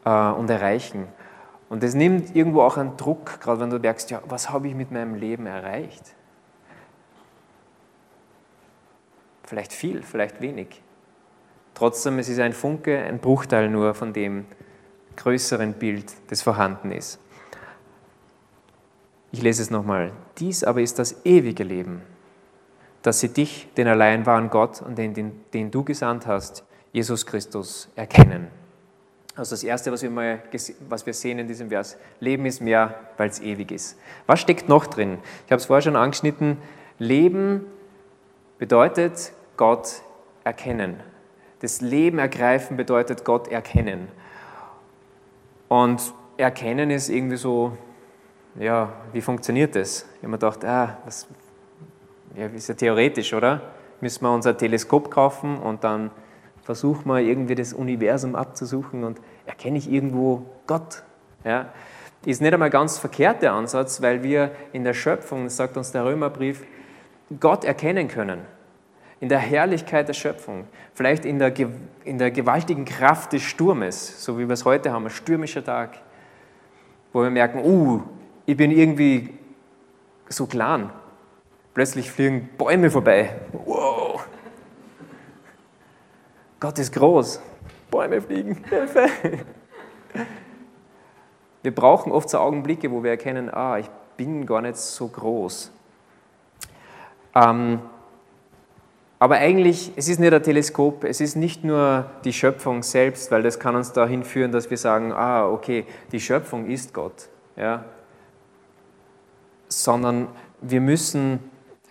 äh, 0.04 0.10
und 0.10 0.50
erreichen. 0.50 1.06
Und 1.68 1.82
das 1.82 1.94
nimmt 1.94 2.34
irgendwo 2.34 2.62
auch 2.62 2.76
einen 2.76 2.96
Druck, 2.96 3.40
gerade 3.40 3.60
wenn 3.60 3.70
du 3.70 3.78
merkst, 3.78 4.10
ja, 4.10 4.22
was 4.26 4.50
habe 4.50 4.68
ich 4.68 4.74
mit 4.74 4.90
meinem 4.90 5.14
Leben 5.14 5.46
erreicht? 5.46 6.14
Vielleicht 9.44 9.72
viel, 9.72 10.02
vielleicht 10.02 10.40
wenig. 10.40 10.82
Trotzdem, 11.74 12.18
es 12.18 12.28
ist 12.28 12.40
ein 12.40 12.52
Funke, 12.52 12.98
ein 12.98 13.18
Bruchteil 13.18 13.68
nur 13.68 13.94
von 13.94 14.12
dem 14.12 14.46
größeren 15.16 15.74
Bild, 15.74 16.12
das 16.28 16.42
vorhanden 16.42 16.92
ist. 16.92 17.18
Ich 19.32 19.42
lese 19.42 19.62
es 19.62 19.70
nochmal. 19.70 20.12
Dies 20.38 20.64
aber 20.64 20.80
ist 20.80 20.98
das 20.98 21.24
ewige 21.24 21.62
Leben, 21.62 22.02
dass 23.02 23.20
sie 23.20 23.28
dich, 23.28 23.68
den 23.76 23.86
allein 23.86 24.26
wahren 24.26 24.50
Gott 24.50 24.82
und 24.82 24.98
den, 24.98 25.14
den, 25.14 25.40
den 25.52 25.70
du 25.70 25.84
gesandt 25.84 26.26
hast, 26.26 26.64
Jesus 26.92 27.24
Christus, 27.26 27.88
erkennen. 27.94 28.48
Also 29.36 29.52
das 29.52 29.62
Erste, 29.62 29.92
was 29.92 30.02
wir, 30.02 30.10
mal, 30.10 30.42
was 30.88 31.06
wir 31.06 31.14
sehen 31.14 31.38
in 31.38 31.46
diesem 31.46 31.68
Vers, 31.68 31.96
Leben 32.18 32.44
ist 32.46 32.60
mehr, 32.60 32.94
weil 33.16 33.30
es 33.30 33.40
ewig 33.40 33.70
ist. 33.70 33.96
Was 34.26 34.40
steckt 34.40 34.68
noch 34.68 34.86
drin? 34.86 35.18
Ich 35.46 35.52
habe 35.52 35.60
es 35.60 35.66
vorher 35.66 35.82
schon 35.82 35.96
angeschnitten. 35.96 36.58
Leben 36.98 37.64
bedeutet 38.58 39.32
Gott 39.56 40.02
erkennen. 40.44 41.00
Das 41.60 41.80
Leben 41.80 42.18
ergreifen 42.18 42.76
bedeutet 42.76 43.24
Gott 43.24 43.48
erkennen. 43.48 44.08
Und 45.70 46.02
erkennen 46.36 46.90
ist 46.90 47.10
irgendwie 47.10 47.36
so, 47.36 47.78
ja, 48.58 48.92
wie 49.12 49.20
funktioniert 49.20 49.76
das? 49.76 50.04
Ich 50.16 50.18
habe 50.18 50.32
mir 50.32 50.38
gedacht, 50.38 50.64
ah, 50.64 50.98
das 51.04 51.28
ja, 52.34 52.46
ist 52.46 52.68
ja 52.68 52.74
theoretisch, 52.74 53.32
oder? 53.32 53.62
Müssen 54.00 54.24
wir 54.24 54.34
unser 54.34 54.56
Teleskop 54.56 55.12
kaufen 55.12 55.58
und 55.58 55.84
dann 55.84 56.10
versuchen 56.64 57.06
wir 57.06 57.20
irgendwie 57.20 57.54
das 57.54 57.72
Universum 57.72 58.34
abzusuchen 58.34 59.04
und 59.04 59.20
erkenne 59.46 59.78
ich 59.78 59.88
irgendwo 59.88 60.42
Gott. 60.66 61.04
Ja? 61.44 61.72
Ist 62.24 62.42
nicht 62.42 62.52
einmal 62.52 62.70
ganz 62.70 62.98
verkehrt 62.98 63.40
der 63.40 63.52
Ansatz, 63.52 64.02
weil 64.02 64.24
wir 64.24 64.50
in 64.72 64.82
der 64.82 64.94
Schöpfung, 64.94 65.44
das 65.44 65.56
sagt 65.56 65.76
uns 65.76 65.92
der 65.92 66.04
Römerbrief, 66.04 66.64
Gott 67.38 67.64
erkennen 67.64 68.08
können. 68.08 68.40
In 69.20 69.28
der 69.28 69.38
Herrlichkeit 69.38 70.08
der 70.08 70.14
Schöpfung, 70.14 70.64
vielleicht 70.94 71.24
in 71.24 71.38
der, 71.38 71.52
in 72.04 72.18
der 72.18 72.30
gewaltigen 72.30 72.86
Kraft 72.86 73.34
des 73.34 73.42
Sturmes, 73.42 74.24
so 74.24 74.38
wie 74.38 74.48
wir 74.48 74.54
es 74.54 74.64
heute 74.64 74.92
haben, 74.92 75.04
ein 75.04 75.10
stürmischer 75.10 75.62
Tag, 75.62 75.98
wo 77.12 77.22
wir 77.22 77.30
merken, 77.30 77.62
uh, 77.62 78.02
ich 78.46 78.56
bin 78.56 78.70
irgendwie 78.70 79.34
so 80.28 80.46
klein. 80.46 80.90
Plötzlich 81.74 82.10
fliegen 82.10 82.48
Bäume 82.56 82.90
vorbei. 82.90 83.36
Wow. 83.52 84.26
Gott 86.58 86.78
ist 86.78 86.92
groß. 86.92 87.40
Bäume 87.90 88.20
fliegen. 88.20 88.64
Hilfe. 88.68 89.06
Wir 91.62 91.74
brauchen 91.74 92.10
oft 92.10 92.30
so 92.30 92.38
Augenblicke, 92.38 92.90
wo 92.90 93.02
wir 93.02 93.10
erkennen, 93.10 93.52
ah, 93.52 93.78
ich 93.78 93.88
bin 94.16 94.46
gar 94.46 94.62
nicht 94.62 94.76
so 94.76 95.08
groß. 95.08 95.70
Ähm, 97.34 97.80
aber 99.22 99.36
eigentlich, 99.36 99.92
es 99.96 100.08
ist 100.08 100.18
nicht 100.18 100.32
ein 100.32 100.42
Teleskop, 100.42 101.04
es 101.04 101.20
ist 101.20 101.36
nicht 101.36 101.62
nur 101.62 102.06
die 102.24 102.32
Schöpfung 102.32 102.82
selbst, 102.82 103.30
weil 103.30 103.42
das 103.42 103.60
kann 103.60 103.76
uns 103.76 103.92
dahin 103.92 104.24
führen, 104.24 104.50
dass 104.50 104.70
wir 104.70 104.78
sagen, 104.78 105.12
ah, 105.12 105.46
okay, 105.46 105.84
die 106.10 106.20
Schöpfung 106.20 106.66
ist 106.66 106.94
Gott. 106.94 107.28
Ja? 107.54 107.84
Sondern 109.68 110.28
wir 110.62 110.80
müssen 110.80 111.38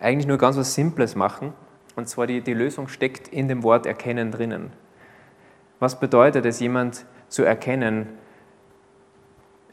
eigentlich 0.00 0.26
nur 0.26 0.38
ganz 0.38 0.56
was 0.56 0.74
Simples 0.74 1.14
machen. 1.14 1.52
Und 1.94 2.08
zwar 2.08 2.26
die, 2.26 2.40
die 2.40 2.52
Lösung 2.52 2.88
steckt 2.88 3.28
in 3.28 3.46
dem 3.46 3.62
Wort 3.62 3.86
erkennen 3.86 4.32
drinnen. 4.32 4.72
Was 5.78 6.00
bedeutet 6.00 6.44
es, 6.46 6.58
jemand 6.58 7.06
zu 7.28 7.44
erkennen? 7.44 8.08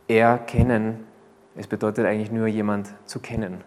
Erkennen, 0.07 1.07
es 1.55 1.65
bedeutet 1.65 2.05
eigentlich 2.05 2.31
nur 2.31 2.45
jemand 2.45 2.93
zu 3.05 3.19
kennen. 3.19 3.63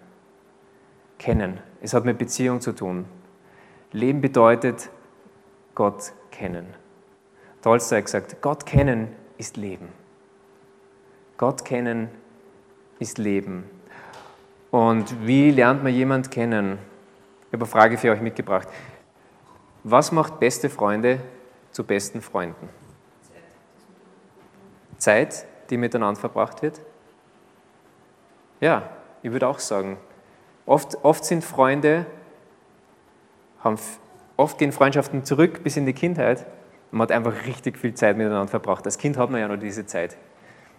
Kennen. 1.19 1.59
Es 1.83 1.93
hat 1.93 2.05
mit 2.05 2.19
Beziehung 2.19 2.61
zu 2.61 2.71
tun. 2.73 3.05
Leben 3.93 4.21
bedeutet 4.21 4.91
Gott 5.75 6.13
kennen. 6.31 6.67
Tolstoi 7.63 7.99
hat 7.99 8.05
gesagt, 8.07 8.41
Gott 8.41 8.65
kennen 8.65 9.15
ist 9.37 9.57
Leben. 9.57 9.89
Gott 11.37 11.65
kennen 11.65 12.09
ist 12.99 13.19
Leben. 13.19 13.69
Und 14.71 15.27
wie 15.27 15.51
lernt 15.51 15.83
man 15.83 15.93
jemand 15.93 16.31
kennen? 16.31 16.79
Ich 17.47 17.53
habe 17.53 17.65
eine 17.65 17.67
Frage 17.67 17.99
für 17.99 18.13
euch 18.13 18.21
mitgebracht. 18.21 18.69
Was 19.83 20.13
macht 20.13 20.39
beste 20.39 20.71
Freunde 20.71 21.21
zu 21.73 21.85
besten 21.85 22.21
Freunden? 22.21 22.69
Zeit, 24.99 25.47
die 25.71 25.77
miteinander 25.77 26.21
verbracht 26.21 26.63
wird? 26.63 26.81
Ja, 28.61 28.91
ich 29.23 29.33
würde 29.33 29.49
auch 29.49 29.59
sagen. 29.59 29.97
Oft, 30.67 31.03
oft 31.03 31.25
sind 31.25 31.43
Freunde, 31.43 32.07
haben, 33.63 33.79
oft 34.37 34.59
gehen 34.59 34.73
Freundschaften 34.73 35.25
zurück 35.25 35.63
bis 35.63 35.77
in 35.77 35.87
die 35.87 35.93
Kindheit. 35.93 36.47
Man 36.91 37.03
hat 37.03 37.13
einfach 37.13 37.47
richtig 37.47 37.79
viel 37.79 37.95
Zeit 37.95 38.17
miteinander 38.17 38.49
verbracht. 38.49 38.85
Als 38.85 38.99
Kind 38.99 39.17
hat 39.17 39.31
man 39.31 39.41
ja 39.41 39.49
noch 39.49 39.59
diese 39.59 39.87
Zeit. 39.87 40.17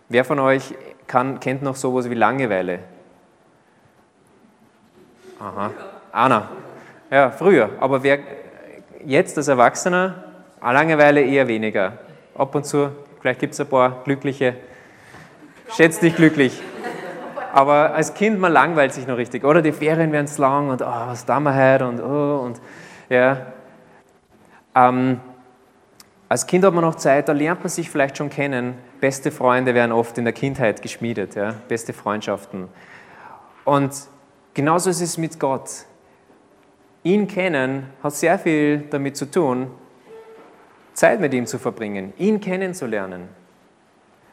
Wer 0.09 0.25
von 0.25 0.39
euch 0.39 0.75
kann, 1.07 1.39
kennt 1.39 1.61
noch 1.61 1.75
sowas 1.75 2.09
wie 2.09 2.15
Langeweile? 2.15 2.79
Aha. 5.39 5.71
Anna. 6.11 6.49
Ja, 7.09 7.31
früher. 7.31 7.69
Aber 7.79 8.03
wer 8.03 8.19
jetzt 9.05 9.37
als 9.37 9.47
Erwachsener, 9.47 10.23
Langeweile 10.61 11.21
eher 11.21 11.47
weniger. 11.47 11.93
Ab 12.35 12.53
und 12.55 12.65
zu, 12.65 12.89
vielleicht 13.21 13.39
gibt 13.39 13.53
es 13.53 13.59
ein 13.59 13.67
paar 13.67 14.03
Glückliche. 14.03 14.55
Schätz 15.75 15.99
dich 15.99 16.15
glücklich. 16.15 16.61
Aber 17.53 17.93
als 17.93 18.13
Kind, 18.13 18.39
man 18.39 18.51
langweilt 18.51 18.93
sich 18.93 19.07
noch 19.07 19.17
richtig. 19.17 19.43
Oder 19.43 19.61
die 19.61 19.71
Ferien 19.71 20.11
werden 20.11 20.27
lang 20.37 20.69
und 20.69 20.81
oh, 20.81 20.85
was 20.85 21.25
tun 21.25 21.43
wir 21.43 21.55
heute 21.55 21.87
und 21.87 21.99
oh, 21.99 22.41
und 22.45 22.61
ja. 23.09 23.47
Ähm, 24.73 25.19
als 26.29 26.47
Kind 26.47 26.63
hat 26.63 26.73
man 26.73 26.83
noch 26.83 26.95
Zeit, 26.95 27.27
da 27.27 27.33
lernt 27.33 27.59
man 27.59 27.69
sich 27.69 27.89
vielleicht 27.89 28.17
schon 28.17 28.29
kennen. 28.29 28.75
Beste 29.01 29.31
Freunde 29.31 29.73
werden 29.73 29.91
oft 29.91 30.17
in 30.17 30.23
der 30.23 30.33
Kindheit 30.33 30.81
geschmiedet, 30.81 31.35
ja? 31.35 31.55
beste 31.67 31.91
Freundschaften. 31.91 32.69
Und 33.65 33.91
Genauso 34.53 34.89
ist 34.89 35.01
es 35.01 35.17
mit 35.17 35.39
Gott. 35.39 35.69
Ihn 37.03 37.27
kennen 37.27 37.87
hat 38.03 38.13
sehr 38.13 38.37
viel 38.37 38.83
damit 38.89 39.15
zu 39.15 39.31
tun, 39.31 39.71
Zeit 40.93 41.21
mit 41.21 41.33
ihm 41.33 41.47
zu 41.47 41.57
verbringen, 41.57 42.13
ihn 42.17 42.41
kennenzulernen. 42.41 43.29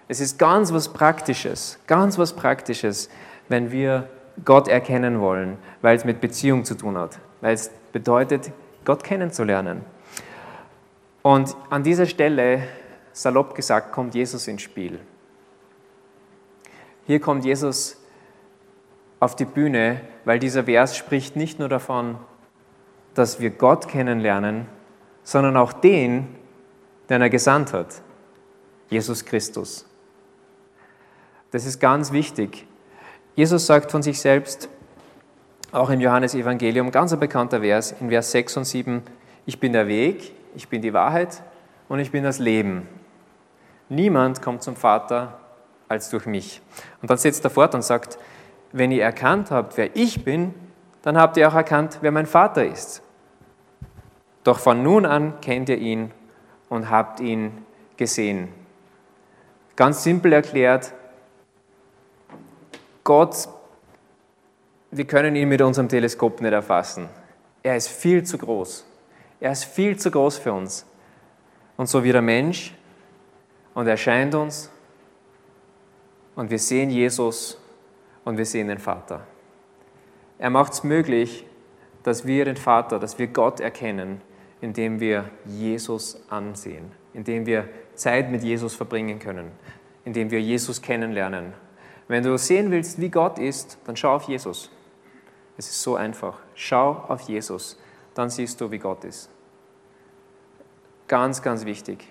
Es 0.09 0.21
ist 0.21 0.39
ganz 0.39 0.73
was 0.73 0.89
Praktisches, 0.89 1.79
ganz 1.87 2.19
was 2.19 2.33
Praktisches, 2.33 3.11
wenn 3.49 3.71
wir 3.71 4.09
Gott 4.45 4.67
erkennen 4.67 5.21
wollen, 5.21 5.59
weil 5.83 5.97
es 5.97 6.05
mit 6.05 6.21
Beziehung 6.21 6.65
zu 6.65 6.75
tun 6.75 6.97
hat, 6.97 7.19
weil 7.43 7.55
es 7.55 7.71
bedeutet, 7.93 8.51
Gott 8.85 9.05
kennenzulernen. 9.05 9.85
Und 11.23 11.55
an 11.69 11.83
dieser 11.83 12.07
Stelle, 12.07 12.63
salopp 13.13 13.55
gesagt, 13.55 13.93
kommt 13.93 14.15
Jesus 14.15 14.49
ins 14.49 14.63
Spiel. 14.63 14.99
Hier 17.07 17.21
kommt 17.21 17.45
Jesus 17.45 18.01
auf 19.21 19.37
die 19.37 19.45
Bühne, 19.45 20.01
weil 20.25 20.39
dieser 20.39 20.65
Vers 20.65 20.97
spricht 20.97 21.37
nicht 21.37 21.59
nur 21.59 21.69
davon, 21.69 22.17
dass 23.15 23.41
wir 23.41 23.51
Gott 23.51 23.89
kennenlernen, 23.89 24.67
sondern 25.23 25.57
auch 25.57 25.73
den, 25.73 26.35
den 27.11 27.21
er 27.21 27.31
gesandt 27.31 27.73
hat, 27.73 28.01
Jesus 28.89 29.25
Christus. 29.25 29.85
Das 31.51 31.65
ist 31.65 31.81
ganz 31.81 32.13
wichtig. 32.13 32.67
Jesus 33.35 33.67
sagt 33.67 33.91
von 33.91 34.03
sich 34.03 34.21
selbst, 34.21 34.69
auch 35.73 35.91
im 35.91 36.01
Johannesevangelium, 36.01 36.91
ganz 36.91 37.13
ein 37.13 37.21
bekannter 37.21 37.61
Vers, 37.61 37.95
in 38.01 38.11
Vers 38.11 38.31
6 38.33 38.57
und 38.59 38.65
7, 38.65 39.03
ich 39.47 39.61
bin 39.61 39.73
der 39.73 39.87
Weg, 39.87 40.33
ich 40.55 40.69
bin 40.69 40.83
die 40.83 40.93
Wahrheit 40.93 41.43
und 41.89 42.01
ich 42.01 42.11
bin 42.11 42.25
das 42.25 42.39
Leben. 42.39 42.89
Niemand 43.89 44.43
kommt 44.43 44.63
zum 44.63 44.77
Vater 44.77 45.39
als 45.89 46.11
durch 46.11 46.27
mich. 46.27 46.61
Und 47.01 47.11
dann 47.11 47.19
setzt 47.19 47.45
er 47.45 47.51
fort 47.51 47.75
und 47.75 47.83
sagt, 47.83 48.19
wenn 48.73 48.93
ihr 48.93 49.03
erkannt 49.03 49.51
habt, 49.51 49.77
wer 49.77 49.97
ich 49.97 50.25
bin, 50.25 50.55
dann 51.03 51.17
habt 51.17 51.37
ihr 51.37 51.49
auch 51.49 51.55
erkannt, 51.55 51.99
wer 52.03 52.13
mein 52.13 52.27
Vater 52.27 52.67
ist. 52.67 53.03
Doch 54.45 54.59
von 54.59 54.83
nun 54.83 55.07
an 55.07 55.41
kennt 55.41 55.69
ihr 55.69 55.79
ihn 55.79 56.11
und 56.69 56.91
habt 56.91 57.21
ihn 57.21 57.65
gesehen. 57.97 58.49
Ganz 59.77 60.03
simpel 60.03 60.33
erklärt, 60.33 60.93
Gott, 63.09 63.49
wir 64.91 65.07
können 65.07 65.35
ihn 65.35 65.49
mit 65.49 65.63
unserem 65.63 65.89
Teleskop 65.89 66.43
nicht 66.43 66.53
erfassen. 66.53 67.09
Er 67.63 67.75
ist 67.75 67.89
viel 67.89 68.23
zu 68.23 68.37
groß. 68.37 68.85
Er 69.41 69.51
ist 69.51 69.65
viel 69.65 69.99
zu 69.99 70.11
groß 70.11 70.37
für 70.37 70.53
uns. 70.53 70.85
Und 71.79 71.89
so 71.89 72.05
wie 72.05 72.13
der 72.13 72.21
Mensch 72.21 72.75
und 73.73 73.87
er 73.87 73.93
erscheint 73.93 74.35
uns 74.35 74.71
und 76.35 76.51
wir 76.51 76.59
sehen 76.59 76.91
Jesus 76.91 77.59
und 78.27 78.37
wir 78.37 78.45
sehen 78.45 78.69
den 78.69 78.79
Vater. 78.79 79.27
Er 80.39 80.51
macht 80.51 80.75
es 80.75 80.85
möglich, 80.85 81.47
dass 82.03 82.27
wir 82.27 82.45
den 82.45 82.59
Vater, 82.59 82.99
dass 82.99 83.19
wir 83.19 83.29
Gott 83.29 83.59
erkennen, 83.59 84.21
indem 84.61 85.01
wir 85.01 85.31
Jesus 85.47 86.21
ansehen, 86.29 86.93
indem 87.15 87.47
wir 87.47 87.71
Zeit 87.95 88.31
mit 88.31 88.43
Jesus 88.43 88.75
verbringen 88.75 89.19
können, 89.19 89.51
indem 90.05 90.31
wir 90.31 90.43
Jesus 90.43 90.83
kennenlernen. 90.83 91.55
Wenn 92.09 92.25
du 92.25 92.37
sehen 92.39 92.71
willst, 92.71 93.01
wie 93.01 93.11
Gott 93.11 93.39
ist, 93.39 93.79
dann 93.85 93.97
schau 93.97 94.15
auf 94.15 94.25
Jesus. 94.25 94.71
Es 95.59 95.69
ist 95.69 95.83
so 95.83 95.97
einfach. 95.97 96.39
Schau 96.55 96.93
auf 97.09 97.21
Jesus, 97.23 97.79
dann 98.15 98.31
siehst 98.31 98.61
du, 98.61 98.71
wie 98.71 98.79
Gott 98.79 99.05
ist. 99.05 99.31
Ganz, 101.07 101.43
ganz 101.43 101.65
wichtig. 101.65 102.07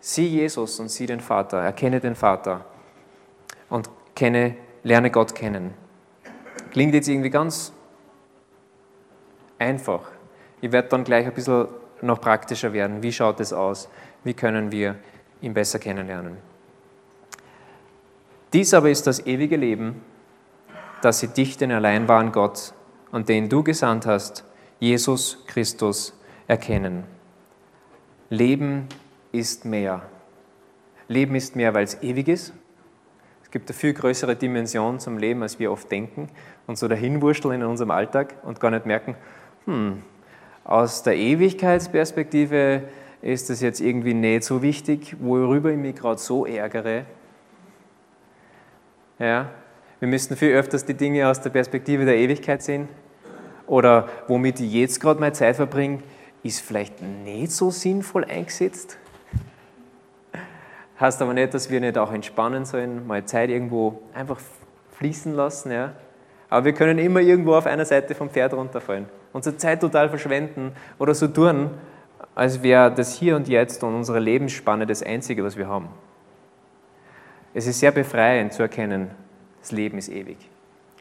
Sieh 0.00 0.26
Jesus 0.26 0.80
und 0.80 0.88
sieh 0.88 1.06
den 1.06 1.20
Vater, 1.20 1.58
erkenne 1.58 2.00
den 2.00 2.14
Vater 2.14 2.64
und 3.68 3.90
kenne, 4.14 4.56
lerne 4.82 5.10
Gott 5.10 5.34
kennen. 5.34 5.74
Klingt 6.70 6.94
jetzt 6.94 7.08
irgendwie 7.08 7.30
ganz 7.30 7.72
einfach. 9.58 10.10
Ich 10.60 10.72
werde 10.72 10.88
dann 10.88 11.04
gleich 11.04 11.26
ein 11.26 11.34
bisschen 11.34 11.68
noch 12.02 12.20
praktischer 12.20 12.72
werden. 12.72 13.02
Wie 13.02 13.12
schaut 13.12 13.40
es 13.40 13.52
aus? 13.52 13.88
Wie 14.24 14.34
können 14.34 14.70
wir 14.70 14.96
ihn 15.40 15.54
besser 15.54 15.78
kennenlernen? 15.78 16.36
Dies 18.56 18.72
aber 18.72 18.88
ist 18.88 19.06
das 19.06 19.26
ewige 19.26 19.56
Leben, 19.58 20.00
dass 21.02 21.20
sie 21.20 21.28
dich, 21.28 21.58
den 21.58 21.72
allein 21.72 22.08
wahren 22.08 22.32
Gott 22.32 22.72
und 23.12 23.28
den 23.28 23.50
du 23.50 23.62
gesandt 23.62 24.06
hast, 24.06 24.44
Jesus 24.80 25.44
Christus, 25.46 26.18
erkennen. 26.46 27.04
Leben 28.30 28.88
ist 29.30 29.66
mehr. 29.66 30.08
Leben 31.06 31.34
ist 31.34 31.54
mehr, 31.54 31.74
weil 31.74 31.84
es 31.84 32.02
ewig 32.02 32.28
ist. 32.28 32.54
Es 33.42 33.50
gibt 33.50 33.68
eine 33.68 33.76
viel 33.76 33.92
größere 33.92 34.36
Dimension 34.36 35.00
zum 35.00 35.18
Leben, 35.18 35.42
als 35.42 35.58
wir 35.58 35.70
oft 35.70 35.92
denken 35.92 36.30
und 36.66 36.78
so 36.78 36.88
dahinwurschteln 36.88 37.60
in 37.60 37.66
unserem 37.66 37.90
Alltag 37.90 38.36
und 38.42 38.58
gar 38.58 38.70
nicht 38.70 38.86
merken, 38.86 39.16
hm, 39.66 40.02
aus 40.64 41.02
der 41.02 41.18
Ewigkeitsperspektive 41.18 42.84
ist 43.20 43.50
das 43.50 43.60
jetzt 43.60 43.82
irgendwie 43.82 44.14
nicht 44.14 44.44
so 44.44 44.62
wichtig, 44.62 45.14
worüber 45.20 45.72
ich 45.72 45.76
mich 45.76 45.96
gerade 45.96 46.18
so 46.18 46.46
ärgere. 46.46 47.04
Ja, 49.18 49.50
wir 49.98 50.08
müssten 50.08 50.36
viel 50.36 50.52
öfters 50.54 50.84
die 50.84 50.94
Dinge 50.94 51.28
aus 51.28 51.40
der 51.40 51.50
Perspektive 51.50 52.04
der 52.04 52.16
Ewigkeit 52.16 52.62
sehen. 52.62 52.88
Oder 53.66 54.08
womit 54.28 54.60
ich 54.60 54.72
jetzt 54.72 55.00
gerade 55.00 55.18
meine 55.18 55.32
Zeit 55.32 55.56
verbringe, 55.56 56.00
ist 56.42 56.60
vielleicht 56.60 57.02
nicht 57.02 57.50
so 57.50 57.70
sinnvoll 57.70 58.24
eingesetzt. 58.24 58.98
Heißt 61.00 61.20
aber 61.20 61.34
nicht, 61.34 61.52
dass 61.52 61.70
wir 61.70 61.80
nicht 61.80 61.98
auch 61.98 62.12
entspannen 62.12 62.64
sollen, 62.64 63.06
mal 63.06 63.24
Zeit 63.24 63.50
irgendwo 63.50 64.00
einfach 64.14 64.38
fließen 64.98 65.34
lassen. 65.34 65.72
Ja. 65.72 65.92
Aber 66.48 66.64
wir 66.64 66.72
können 66.72 66.98
immer 66.98 67.20
irgendwo 67.20 67.54
auf 67.54 67.66
einer 67.66 67.84
Seite 67.84 68.14
vom 68.14 68.30
Pferd 68.30 68.54
runterfallen, 68.54 69.06
unsere 69.32 69.56
Zeit 69.56 69.80
total 69.80 70.08
verschwenden 70.08 70.72
oder 70.98 71.14
so 71.14 71.26
tun, 71.26 71.70
als 72.34 72.62
wäre 72.62 72.92
das 72.92 73.14
Hier 73.14 73.36
und 73.36 73.48
Jetzt 73.48 73.82
und 73.82 73.94
unsere 73.94 74.20
Lebensspanne 74.20 74.86
das 74.86 75.02
Einzige, 75.02 75.42
was 75.42 75.56
wir 75.56 75.68
haben. 75.68 75.88
Es 77.56 77.66
ist 77.66 77.80
sehr 77.80 77.90
befreiend 77.90 78.52
zu 78.52 78.60
erkennen, 78.60 79.10
das 79.62 79.72
Leben 79.72 79.96
ist 79.96 80.10
ewig. 80.10 80.36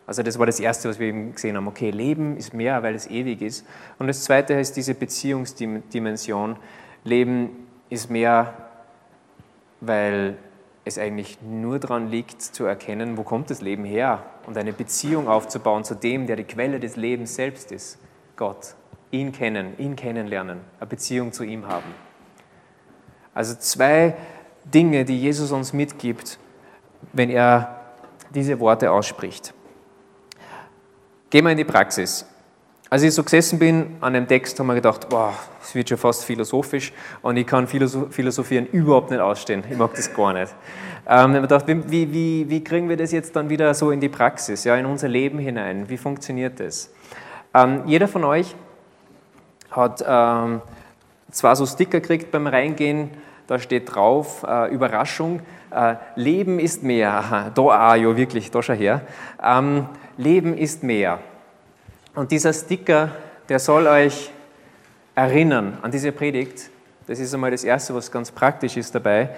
Also 0.07 0.23
das 0.23 0.39
war 0.39 0.45
das 0.45 0.61
Erste, 0.61 0.87
was 0.87 0.99
wir 0.99 1.07
eben 1.07 1.33
gesehen 1.33 1.57
haben. 1.57 1.67
Okay, 1.67 1.91
Leben 1.91 2.37
ist 2.37 2.53
mehr, 2.53 2.81
weil 2.81 2.95
es 2.95 3.07
ewig 3.07 3.41
ist. 3.41 3.65
Und 3.99 4.07
das 4.07 4.23
Zweite 4.23 4.53
ist 4.53 4.77
diese 4.77 4.93
Beziehungsdimension. 4.93 6.55
Leben 7.03 7.67
ist 7.89 8.09
mehr, 8.09 8.53
weil 9.81 10.37
es 10.85 10.97
eigentlich 10.97 11.39
nur 11.41 11.77
daran 11.77 12.09
liegt, 12.09 12.41
zu 12.41 12.63
erkennen, 12.63 13.17
wo 13.17 13.23
kommt 13.23 13.49
das 13.49 13.59
Leben 13.59 13.83
her 13.83 14.23
und 14.45 14.57
eine 14.57 14.71
Beziehung 14.71 15.27
aufzubauen 15.27 15.83
zu 15.83 15.93
dem, 15.93 16.25
der 16.25 16.37
die 16.37 16.45
Quelle 16.45 16.79
des 16.79 16.95
Lebens 16.95 17.35
selbst 17.35 17.73
ist, 17.73 17.99
Gott. 18.37 18.75
Ihn 19.11 19.33
kennen, 19.33 19.77
ihn 19.77 19.97
kennenlernen, 19.97 20.61
eine 20.79 20.87
Beziehung 20.87 21.33
zu 21.33 21.43
ihm 21.43 21.67
haben. 21.67 21.93
Also 23.33 23.55
zwei 23.55 24.15
Dinge, 24.63 25.03
die 25.03 25.19
Jesus 25.19 25.51
uns 25.51 25.73
mitgibt, 25.73 26.39
wenn 27.13 27.29
er 27.29 27.79
diese 28.33 28.59
Worte 28.59 28.91
ausspricht. 28.91 29.53
Gehen 31.29 31.43
wir 31.43 31.51
in 31.51 31.57
die 31.57 31.63
Praxis. 31.63 32.25
Als 32.89 33.01
ich 33.01 33.13
so 33.13 33.23
gesessen 33.23 33.57
bin 33.57 33.97
an 33.99 34.13
dem 34.13 34.27
Text, 34.27 34.59
haben 34.59 34.67
wir 34.67 34.75
gedacht, 34.75 35.09
boah, 35.09 35.33
es 35.61 35.73
wird 35.73 35.89
schon 35.89 35.97
fast 35.97 36.23
philosophisch 36.23 36.93
und 37.21 37.35
ich 37.35 37.47
kann 37.47 37.67
Philosophieren 37.67 38.67
überhaupt 38.67 39.09
nicht 39.09 39.19
ausstehen. 39.19 39.63
Ich 39.69 39.77
mag 39.77 39.93
das 39.95 40.13
gar 40.13 40.33
nicht. 40.33 40.53
Ähm, 41.07 41.31
ich 41.31 41.37
habe 41.37 41.41
gedacht, 41.41 41.65
wie, 41.67 42.13
wie, 42.13 42.49
wie 42.49 42.63
kriegen 42.63 42.87
wir 42.87 42.95
das 42.95 43.11
jetzt 43.11 43.35
dann 43.35 43.49
wieder 43.49 43.73
so 43.73 43.91
in 43.91 43.99
die 43.99 44.09
Praxis, 44.09 44.63
ja, 44.63 44.75
in 44.75 44.85
unser 44.85 45.07
Leben 45.07 45.39
hinein? 45.39 45.89
Wie 45.89 45.97
funktioniert 45.97 46.59
das? 46.59 46.91
Ähm, 47.55 47.81
jeder 47.85 48.07
von 48.07 48.23
euch 48.23 48.55
hat 49.71 50.03
ähm, 50.07 50.61
zwar 51.31 51.55
so 51.55 51.65
Sticker 51.65 51.99
gekriegt 51.99 52.31
beim 52.31 52.47
Reingehen, 52.47 53.09
da 53.47 53.59
steht 53.59 53.93
drauf, 53.93 54.45
äh, 54.47 54.73
Überraschung, 54.73 55.41
äh, 55.75 55.95
Leben 56.15 56.57
ist 56.57 56.83
mehr. 56.83 57.13
Aha, 57.13 57.49
da 57.53 57.61
auch, 57.61 57.95
ja 57.95 58.15
wirklich, 58.15 58.49
da 58.49 58.63
schau 58.63 58.73
her. 58.73 59.01
Ähm, 59.43 59.87
Leben 60.17 60.57
ist 60.57 60.83
mehr. 60.83 61.19
Und 62.15 62.31
dieser 62.31 62.53
Sticker, 62.53 63.11
der 63.49 63.59
soll 63.59 63.85
euch 63.87 64.31
erinnern 65.13 65.77
an 65.81 65.91
diese 65.91 66.13
Predigt. 66.13 66.69
Das 67.07 67.19
ist 67.19 67.33
einmal 67.33 67.51
das 67.51 67.65
Erste, 67.65 67.93
was 67.93 68.09
ganz 68.09 68.31
praktisch 68.31 68.77
ist 68.77 68.95
dabei. 68.95 69.29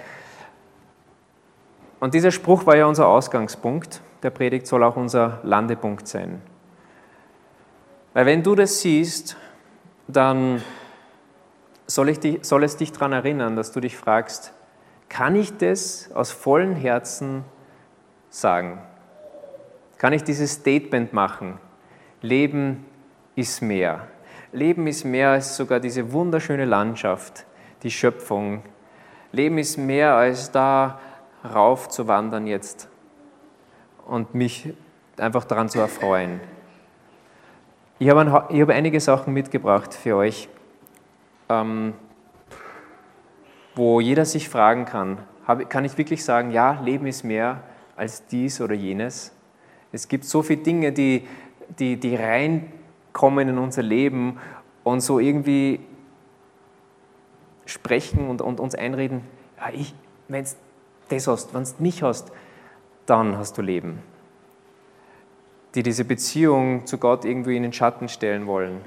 Und 1.98 2.14
dieser 2.14 2.30
Spruch 2.30 2.64
war 2.66 2.76
ja 2.76 2.86
unser 2.86 3.08
Ausgangspunkt. 3.08 4.00
Der 4.22 4.30
Predigt 4.30 4.68
soll 4.68 4.84
auch 4.84 4.96
unser 4.96 5.40
Landepunkt 5.42 6.06
sein. 6.06 6.40
Weil 8.14 8.26
wenn 8.26 8.44
du 8.44 8.54
das 8.54 8.80
siehst, 8.80 9.36
dann 10.06 10.62
soll, 11.86 12.12
dich, 12.12 12.38
soll 12.42 12.62
es 12.62 12.76
dich 12.76 12.92
daran 12.92 13.12
erinnern, 13.12 13.56
dass 13.56 13.72
du 13.72 13.80
dich 13.80 13.96
fragst, 13.96 14.52
kann 15.08 15.36
ich 15.36 15.56
das 15.56 16.10
aus 16.12 16.30
vollem 16.30 16.74
Herzen 16.74 17.44
sagen? 18.30 18.78
Kann 19.96 20.12
ich 20.12 20.22
dieses 20.22 20.52
Statement 20.52 21.12
machen? 21.12 21.58
Leben 22.20 22.84
ist 23.34 23.62
mehr. 23.62 24.06
Leben 24.52 24.86
ist 24.86 25.04
mehr 25.04 25.30
als 25.30 25.56
sogar 25.56 25.80
diese 25.80 26.12
wunderschöne 26.12 26.64
Landschaft, 26.64 27.44
die 27.82 27.90
Schöpfung. 27.90 28.62
Leben 29.32 29.58
ist 29.58 29.76
mehr 29.76 30.14
als 30.14 30.50
da 30.50 31.00
rauf 31.54 31.88
zu 31.88 32.08
wandern 32.08 32.46
jetzt 32.46 32.88
und 34.06 34.34
mich 34.34 34.72
einfach 35.16 35.44
daran 35.44 35.68
zu 35.68 35.80
erfreuen. 35.80 36.40
Ich 37.98 38.08
habe, 38.08 38.20
ein, 38.20 38.54
ich 38.54 38.60
habe 38.60 38.74
einige 38.74 39.00
Sachen 39.00 39.34
mitgebracht 39.34 39.92
für 39.92 40.16
euch, 40.16 40.48
ähm, 41.48 41.94
wo 43.78 44.00
jeder 44.00 44.24
sich 44.24 44.48
fragen 44.48 44.84
kann, 44.84 45.18
kann 45.70 45.84
ich 45.84 45.96
wirklich 45.96 46.22
sagen, 46.24 46.50
ja, 46.50 46.78
Leben 46.82 47.06
ist 47.06 47.24
mehr 47.24 47.62
als 47.96 48.26
dies 48.26 48.60
oder 48.60 48.74
jenes? 48.74 49.32
Es 49.92 50.08
gibt 50.08 50.24
so 50.24 50.42
viele 50.42 50.62
Dinge, 50.62 50.92
die, 50.92 51.26
die, 51.78 51.96
die 51.96 52.14
reinkommen 52.14 53.48
in 53.48 53.56
unser 53.56 53.82
Leben 53.82 54.38
und 54.84 55.00
so 55.00 55.18
irgendwie 55.18 55.80
sprechen 57.64 58.28
und, 58.28 58.42
und 58.42 58.60
uns 58.60 58.74
einreden, 58.74 59.22
ja, 59.58 59.72
wenn 60.28 60.44
du 60.44 60.50
das 61.08 61.26
hast, 61.26 61.54
wenn 61.54 61.64
du 61.64 61.70
mich 61.78 62.02
hast, 62.02 62.30
dann 63.06 63.38
hast 63.38 63.56
du 63.56 63.62
Leben 63.62 64.02
die 65.74 65.82
diese 65.82 66.04
Beziehung 66.04 66.86
zu 66.86 66.98
Gott 66.98 67.24
irgendwie 67.24 67.56
in 67.56 67.62
den 67.62 67.72
Schatten 67.72 68.08
stellen 68.08 68.46
wollen. 68.46 68.80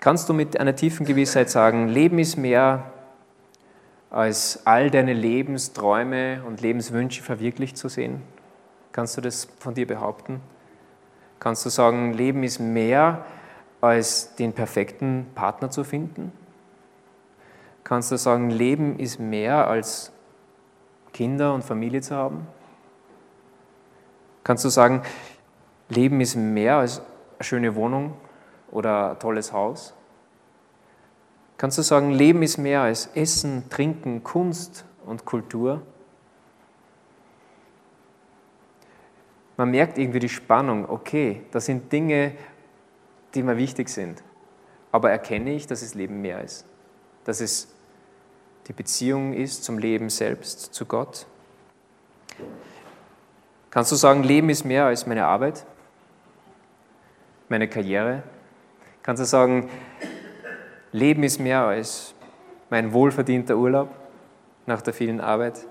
Kannst 0.00 0.28
du 0.28 0.34
mit 0.34 0.60
einer 0.60 0.76
tiefen 0.76 1.06
Gewissheit 1.06 1.48
sagen, 1.48 1.88
Leben 1.88 2.18
ist 2.18 2.36
mehr 2.36 2.92
als 4.14 4.64
all 4.64 4.92
deine 4.92 5.12
Lebensträume 5.12 6.44
und 6.46 6.60
Lebenswünsche 6.60 7.20
verwirklicht 7.20 7.76
zu 7.76 7.88
sehen? 7.88 8.22
Kannst 8.92 9.16
du 9.16 9.20
das 9.20 9.48
von 9.58 9.74
dir 9.74 9.88
behaupten? 9.88 10.40
Kannst 11.40 11.66
du 11.66 11.68
sagen, 11.68 12.12
Leben 12.12 12.44
ist 12.44 12.60
mehr 12.60 13.24
als 13.80 14.36
den 14.36 14.52
perfekten 14.52 15.26
Partner 15.34 15.68
zu 15.68 15.82
finden? 15.82 16.30
Kannst 17.82 18.12
du 18.12 18.16
sagen, 18.16 18.50
Leben 18.50 19.00
ist 19.00 19.18
mehr 19.18 19.66
als 19.66 20.12
Kinder 21.12 21.52
und 21.52 21.64
Familie 21.64 22.00
zu 22.00 22.14
haben? 22.14 22.46
Kannst 24.44 24.64
du 24.64 24.68
sagen, 24.68 25.02
Leben 25.88 26.20
ist 26.20 26.36
mehr 26.36 26.76
als 26.76 27.00
eine 27.00 27.44
schöne 27.44 27.74
Wohnung 27.74 28.14
oder 28.70 29.10
ein 29.10 29.18
tolles 29.18 29.52
Haus. 29.52 29.92
Kannst 31.64 31.78
du 31.78 31.82
sagen, 31.82 32.10
Leben 32.10 32.42
ist 32.42 32.58
mehr 32.58 32.82
als 32.82 33.06
Essen, 33.14 33.70
Trinken, 33.70 34.22
Kunst 34.22 34.84
und 35.06 35.24
Kultur? 35.24 35.80
Man 39.56 39.70
merkt 39.70 39.96
irgendwie 39.96 40.18
die 40.18 40.28
Spannung, 40.28 40.86
okay, 40.86 41.40
das 41.52 41.64
sind 41.64 41.90
Dinge, 41.90 42.34
die 43.34 43.42
mir 43.42 43.56
wichtig 43.56 43.88
sind. 43.88 44.22
Aber 44.92 45.10
erkenne 45.10 45.54
ich, 45.54 45.66
dass 45.66 45.80
es 45.80 45.94
Leben 45.94 46.20
mehr 46.20 46.44
ist? 46.44 46.66
Dass 47.24 47.40
es 47.40 47.74
die 48.66 48.74
Beziehung 48.74 49.32
ist 49.32 49.64
zum 49.64 49.78
Leben 49.78 50.10
selbst, 50.10 50.74
zu 50.74 50.84
Gott? 50.84 51.26
Kannst 53.70 53.90
du 53.90 53.96
sagen, 53.96 54.22
Leben 54.22 54.50
ist 54.50 54.66
mehr 54.66 54.84
als 54.84 55.06
meine 55.06 55.24
Arbeit? 55.24 55.64
meine 57.48 57.68
Karriere? 57.68 58.22
Kannst 59.02 59.22
du 59.22 59.24
sagen, 59.24 59.70
Leben 60.94 61.24
ist 61.24 61.40
mehr 61.40 61.62
als 61.62 62.14
mein 62.70 62.92
wohlverdienter 62.92 63.56
Urlaub 63.56 63.88
nach 64.64 64.80
der 64.80 64.94
vielen 64.94 65.20
Arbeit? 65.20 65.66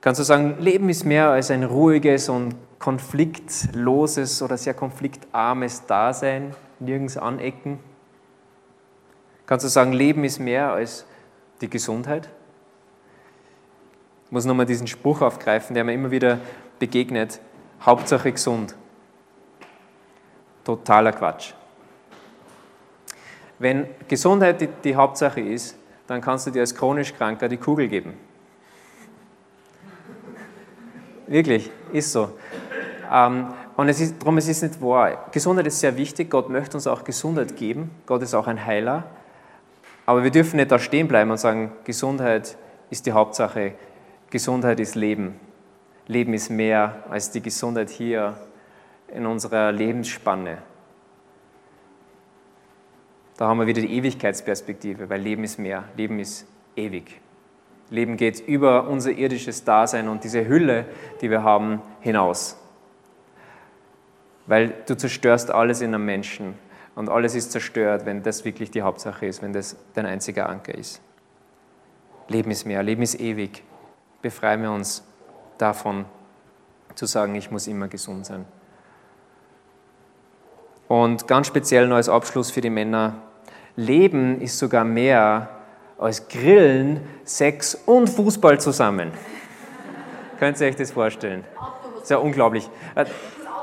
Kannst 0.00 0.20
du 0.20 0.24
sagen, 0.24 0.54
Leben 0.60 0.88
ist 0.88 1.04
mehr 1.04 1.30
als 1.30 1.50
ein 1.50 1.64
ruhiges 1.64 2.28
und 2.28 2.54
konfliktloses 2.78 4.40
oder 4.40 4.56
sehr 4.56 4.74
konfliktarmes 4.74 5.84
Dasein, 5.84 6.54
nirgends 6.78 7.16
anecken? 7.16 7.80
Kannst 9.46 9.64
du 9.64 9.68
sagen, 9.68 9.92
Leben 9.92 10.22
ist 10.22 10.38
mehr 10.38 10.70
als 10.72 11.04
die 11.60 11.68
Gesundheit? 11.68 12.28
Ich 14.26 14.30
muss 14.30 14.44
nochmal 14.44 14.66
diesen 14.66 14.86
Spruch 14.86 15.22
aufgreifen, 15.22 15.74
der 15.74 15.82
mir 15.82 15.94
immer 15.94 16.12
wieder 16.12 16.38
begegnet. 16.78 17.40
Hauptsache 17.80 18.30
gesund. 18.30 18.76
Totaler 20.62 21.10
Quatsch. 21.10 21.54
Wenn 23.62 23.86
Gesundheit 24.08 24.60
die, 24.60 24.68
die 24.82 24.96
Hauptsache 24.96 25.40
ist, 25.40 25.76
dann 26.08 26.20
kannst 26.20 26.48
du 26.48 26.50
dir 26.50 26.62
als 26.62 26.74
chronisch 26.74 27.14
Kranker 27.14 27.48
die 27.48 27.58
Kugel 27.58 27.86
geben. 27.86 28.14
Wirklich, 31.28 31.70
ist 31.92 32.10
so. 32.10 32.36
Ähm, 33.08 33.46
und 33.76 33.88
es 33.88 34.00
ist, 34.00 34.20
darum 34.20 34.36
es 34.38 34.48
ist 34.48 34.64
nicht 34.64 34.82
wahr. 34.82 35.28
Gesundheit 35.30 35.68
ist 35.68 35.78
sehr 35.78 35.96
wichtig. 35.96 36.28
Gott 36.28 36.50
möchte 36.50 36.76
uns 36.76 36.88
auch 36.88 37.04
Gesundheit 37.04 37.54
geben. 37.54 37.92
Gott 38.04 38.22
ist 38.22 38.34
auch 38.34 38.48
ein 38.48 38.66
Heiler. 38.66 39.04
Aber 40.06 40.24
wir 40.24 40.32
dürfen 40.32 40.56
nicht 40.56 40.72
da 40.72 40.80
stehen 40.80 41.06
bleiben 41.06 41.30
und 41.30 41.38
sagen, 41.38 41.70
Gesundheit 41.84 42.56
ist 42.90 43.06
die 43.06 43.12
Hauptsache. 43.12 43.74
Gesundheit 44.30 44.80
ist 44.80 44.96
Leben. 44.96 45.38
Leben 46.08 46.34
ist 46.34 46.50
mehr 46.50 47.04
als 47.10 47.30
die 47.30 47.40
Gesundheit 47.40 47.90
hier 47.90 48.36
in 49.14 49.24
unserer 49.24 49.70
Lebensspanne. 49.70 50.58
Da 53.42 53.48
haben 53.48 53.58
wir 53.58 53.66
wieder 53.66 53.82
die 53.82 53.92
Ewigkeitsperspektive, 53.96 55.10
weil 55.10 55.20
Leben 55.20 55.42
ist 55.42 55.58
mehr, 55.58 55.82
Leben 55.96 56.20
ist 56.20 56.46
ewig. 56.76 57.20
Leben 57.90 58.16
geht 58.16 58.38
über 58.38 58.86
unser 58.86 59.10
irdisches 59.10 59.64
Dasein 59.64 60.08
und 60.08 60.22
diese 60.22 60.46
Hülle, 60.46 60.86
die 61.20 61.28
wir 61.28 61.42
haben, 61.42 61.82
hinaus. 61.98 62.56
Weil 64.46 64.72
du 64.86 64.96
zerstörst 64.96 65.50
alles 65.50 65.80
in 65.80 65.92
einem 65.92 66.04
Menschen 66.04 66.54
und 66.94 67.08
alles 67.08 67.34
ist 67.34 67.50
zerstört, 67.50 68.06
wenn 68.06 68.22
das 68.22 68.44
wirklich 68.44 68.70
die 68.70 68.82
Hauptsache 68.82 69.26
ist, 69.26 69.42
wenn 69.42 69.52
das 69.52 69.74
dein 69.94 70.06
einziger 70.06 70.48
Anker 70.48 70.76
ist. 70.76 71.02
Leben 72.28 72.52
ist 72.52 72.64
mehr, 72.64 72.80
Leben 72.84 73.02
ist 73.02 73.18
ewig. 73.18 73.64
Befreien 74.22 74.62
wir 74.62 74.70
uns 74.70 75.02
davon, 75.58 76.04
zu 76.94 77.06
sagen, 77.06 77.34
ich 77.34 77.50
muss 77.50 77.66
immer 77.66 77.88
gesund 77.88 78.24
sein. 78.24 78.44
Und 80.86 81.26
ganz 81.26 81.48
speziell 81.48 81.88
noch 81.88 81.96
als 81.96 82.08
Abschluss 82.08 82.52
für 82.52 82.60
die 82.60 82.70
Männer, 82.70 83.16
Leben 83.76 84.40
ist 84.40 84.58
sogar 84.58 84.84
mehr 84.84 85.48
als 85.98 86.28
Grillen, 86.28 87.00
Sex 87.24 87.74
und 87.86 88.08
Fußball 88.08 88.60
zusammen. 88.60 89.12
Könnt 90.38 90.60
ihr 90.60 90.66
euch 90.66 90.76
das 90.76 90.90
vorstellen? 90.90 91.44
Das 91.94 92.02
ist 92.02 92.10
ja 92.10 92.18
unglaublich. 92.18 92.68
Äh, 92.94 93.04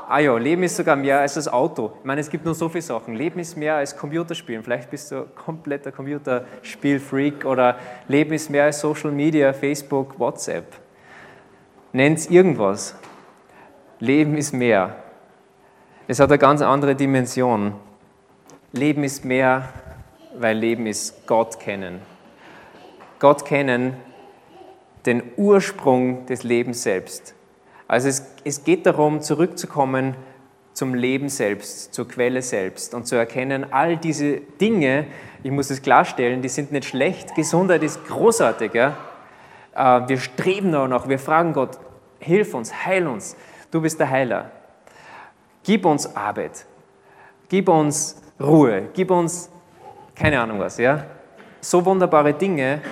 ah 0.08 0.18
ja, 0.18 0.36
Leben 0.36 0.62
ist 0.62 0.76
sogar 0.76 0.96
mehr 0.96 1.20
als 1.20 1.34
das 1.34 1.46
Auto. 1.46 1.92
Ich 2.00 2.04
meine, 2.04 2.20
es 2.20 2.30
gibt 2.30 2.44
nur 2.44 2.54
so 2.54 2.68
viele 2.68 2.82
Sachen. 2.82 3.14
Leben 3.14 3.38
ist 3.38 3.56
mehr 3.56 3.76
als 3.76 3.96
Computerspielen. 3.96 4.62
Vielleicht 4.62 4.90
bist 4.90 5.12
du 5.12 5.26
kompletter 5.36 5.92
Computerspielfreak 5.92 7.44
oder 7.44 7.76
Leben 8.08 8.32
ist 8.32 8.50
mehr 8.50 8.64
als 8.64 8.80
Social 8.80 9.12
Media, 9.12 9.52
Facebook, 9.52 10.18
WhatsApp. 10.18 10.64
Nennt 11.92 12.18
es 12.18 12.30
irgendwas. 12.30 12.96
Leben 13.98 14.36
ist 14.36 14.52
mehr. 14.52 14.96
Es 16.08 16.18
hat 16.18 16.30
eine 16.30 16.38
ganz 16.38 16.62
andere 16.62 16.96
Dimension. 16.96 17.74
Leben 18.72 19.04
ist 19.04 19.24
mehr, 19.24 19.68
weil 20.34 20.56
Leben 20.56 20.86
ist 20.86 21.26
Gott 21.26 21.58
kennen. 21.60 22.00
Gott 23.18 23.44
kennen, 23.44 23.96
den 25.06 25.22
Ursprung 25.36 26.26
des 26.26 26.42
Lebens 26.42 26.82
selbst. 26.82 27.34
Also 27.88 28.08
es, 28.08 28.24
es 28.44 28.64
geht 28.64 28.86
darum, 28.86 29.20
zurückzukommen 29.20 30.14
zum 30.72 30.94
Leben 30.94 31.28
selbst, 31.28 31.92
zur 31.92 32.08
Quelle 32.08 32.42
selbst 32.42 32.94
und 32.94 33.06
zu 33.06 33.16
erkennen, 33.16 33.72
all 33.72 33.96
diese 33.96 34.36
Dinge, 34.60 35.06
ich 35.42 35.50
muss 35.50 35.70
es 35.70 35.82
klarstellen, 35.82 36.42
die 36.42 36.48
sind 36.48 36.72
nicht 36.72 36.86
schlecht, 36.86 37.34
Gesundheit 37.34 37.82
ist 37.82 38.06
großartig. 38.06 38.72
Ja? 38.74 38.96
Äh, 39.74 40.08
wir 40.08 40.18
streben 40.18 40.72
danach, 40.72 41.08
wir 41.08 41.18
fragen 41.18 41.52
Gott, 41.52 41.78
hilf 42.20 42.54
uns, 42.54 42.86
heil 42.86 43.06
uns, 43.06 43.36
du 43.70 43.80
bist 43.80 43.98
der 43.98 44.10
Heiler. 44.10 44.50
Gib 45.64 45.84
uns 45.84 46.16
Arbeit, 46.16 46.64
gib 47.48 47.68
uns 47.68 48.22
Ruhe, 48.40 48.88
gib 48.94 49.10
uns 49.10 49.50
keine 50.20 50.38
Ahnung 50.38 50.58
was, 50.58 50.76
ja? 50.76 51.06
So 51.62 51.82
wunderbare 51.82 52.34
Dinge, 52.34 52.82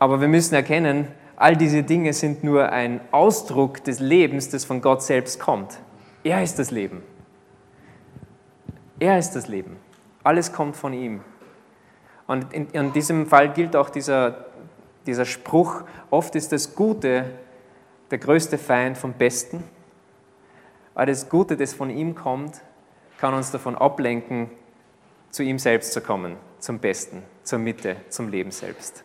aber 0.00 0.20
wir 0.20 0.26
müssen 0.26 0.56
erkennen, 0.56 1.06
all 1.36 1.56
diese 1.56 1.84
Dinge 1.84 2.12
sind 2.12 2.42
nur 2.42 2.70
ein 2.72 3.00
Ausdruck 3.12 3.84
des 3.84 4.00
Lebens, 4.00 4.50
das 4.50 4.64
von 4.64 4.80
Gott 4.80 5.02
selbst 5.02 5.38
kommt. 5.38 5.78
Er 6.24 6.42
ist 6.42 6.58
das 6.58 6.72
Leben. 6.72 7.04
Er 8.98 9.18
ist 9.20 9.36
das 9.36 9.46
Leben. 9.46 9.76
Alles 10.24 10.52
kommt 10.52 10.76
von 10.76 10.92
ihm. 10.92 11.20
Und 12.26 12.52
in, 12.52 12.66
in 12.70 12.92
diesem 12.92 13.26
Fall 13.28 13.52
gilt 13.52 13.76
auch 13.76 13.90
dieser, 13.90 14.46
dieser 15.06 15.24
Spruch, 15.24 15.84
oft 16.10 16.34
ist 16.34 16.50
das 16.50 16.74
Gute 16.74 17.26
der 18.10 18.18
größte 18.18 18.58
Feind 18.58 18.98
vom 18.98 19.12
Besten, 19.12 19.62
aber 20.94 21.06
das 21.06 21.28
Gute, 21.28 21.56
das 21.56 21.72
von 21.72 21.88
ihm 21.88 22.16
kommt, 22.16 22.60
kann 23.18 23.32
uns 23.32 23.52
davon 23.52 23.76
ablenken, 23.76 24.50
zu 25.32 25.42
ihm 25.42 25.58
selbst 25.58 25.92
zu 25.92 26.00
kommen, 26.00 26.36
zum 26.60 26.78
Besten, 26.78 27.22
zur 27.42 27.58
Mitte, 27.58 27.96
zum 28.10 28.28
Leben 28.28 28.52
selbst. 28.52 29.02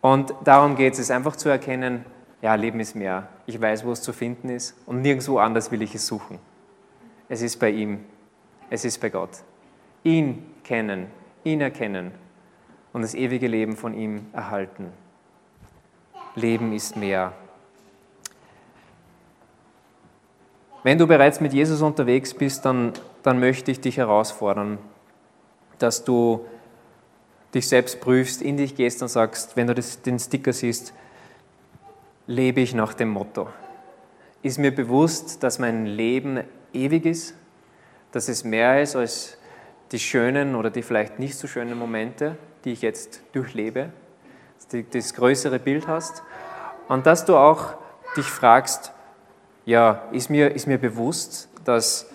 Und 0.00 0.32
darum 0.44 0.76
geht 0.76 0.96
es, 0.96 1.10
einfach 1.10 1.34
zu 1.34 1.48
erkennen, 1.48 2.04
ja, 2.40 2.54
Leben 2.54 2.78
ist 2.78 2.94
mehr. 2.94 3.28
Ich 3.46 3.60
weiß, 3.60 3.84
wo 3.84 3.90
es 3.90 4.02
zu 4.02 4.12
finden 4.12 4.50
ist 4.50 4.76
und 4.86 5.02
nirgendwo 5.02 5.38
anders 5.38 5.72
will 5.72 5.82
ich 5.82 5.94
es 5.94 6.06
suchen. 6.06 6.38
Es 7.28 7.42
ist 7.42 7.58
bei 7.58 7.70
ihm, 7.70 8.04
es 8.70 8.84
ist 8.84 9.00
bei 9.00 9.08
Gott. 9.08 9.30
Ihn 10.04 10.54
kennen, 10.62 11.06
ihn 11.42 11.60
erkennen 11.60 12.12
und 12.92 13.02
das 13.02 13.14
ewige 13.14 13.48
Leben 13.48 13.76
von 13.76 13.94
ihm 13.94 14.26
erhalten. 14.32 14.92
Leben 16.36 16.72
ist 16.72 16.94
mehr. 16.94 17.32
Wenn 20.84 20.98
du 20.98 21.06
bereits 21.06 21.40
mit 21.40 21.52
Jesus 21.52 21.82
unterwegs 21.82 22.34
bist, 22.34 22.64
dann, 22.64 22.92
dann 23.22 23.40
möchte 23.40 23.70
ich 23.70 23.80
dich 23.80 23.96
herausfordern, 23.96 24.78
dass 25.78 26.04
du 26.04 26.44
dich 27.54 27.68
selbst 27.68 28.00
prüfst, 28.00 28.42
in 28.42 28.56
dich 28.56 28.74
gehst 28.74 29.02
und 29.02 29.08
sagst, 29.08 29.56
wenn 29.56 29.66
du 29.66 29.74
das, 29.74 30.02
den 30.02 30.18
Sticker 30.18 30.52
siehst, 30.52 30.92
lebe 32.26 32.60
ich 32.60 32.74
nach 32.74 32.94
dem 32.94 33.08
Motto. 33.08 33.48
Ist 34.42 34.58
mir 34.58 34.74
bewusst, 34.74 35.42
dass 35.42 35.58
mein 35.58 35.86
Leben 35.86 36.44
ewig 36.72 37.06
ist, 37.06 37.34
dass 38.12 38.28
es 38.28 38.44
mehr 38.44 38.82
ist 38.82 38.96
als 38.96 39.38
die 39.92 39.98
schönen 39.98 40.54
oder 40.54 40.70
die 40.70 40.82
vielleicht 40.82 41.18
nicht 41.18 41.36
so 41.36 41.46
schönen 41.46 41.78
Momente, 41.78 42.36
die 42.64 42.72
ich 42.72 42.82
jetzt 42.82 43.22
durchlebe, 43.32 43.90
dass 44.56 44.68
du 44.68 44.82
das 44.84 45.14
größere 45.14 45.58
Bild 45.58 45.88
hast 45.88 46.22
und 46.88 47.06
dass 47.06 47.24
du 47.24 47.36
auch 47.36 47.74
dich 48.16 48.26
fragst, 48.26 48.92
ja, 49.64 50.02
ist 50.12 50.30
mir, 50.30 50.54
ist 50.54 50.66
mir 50.66 50.78
bewusst, 50.78 51.48
dass 51.64 52.10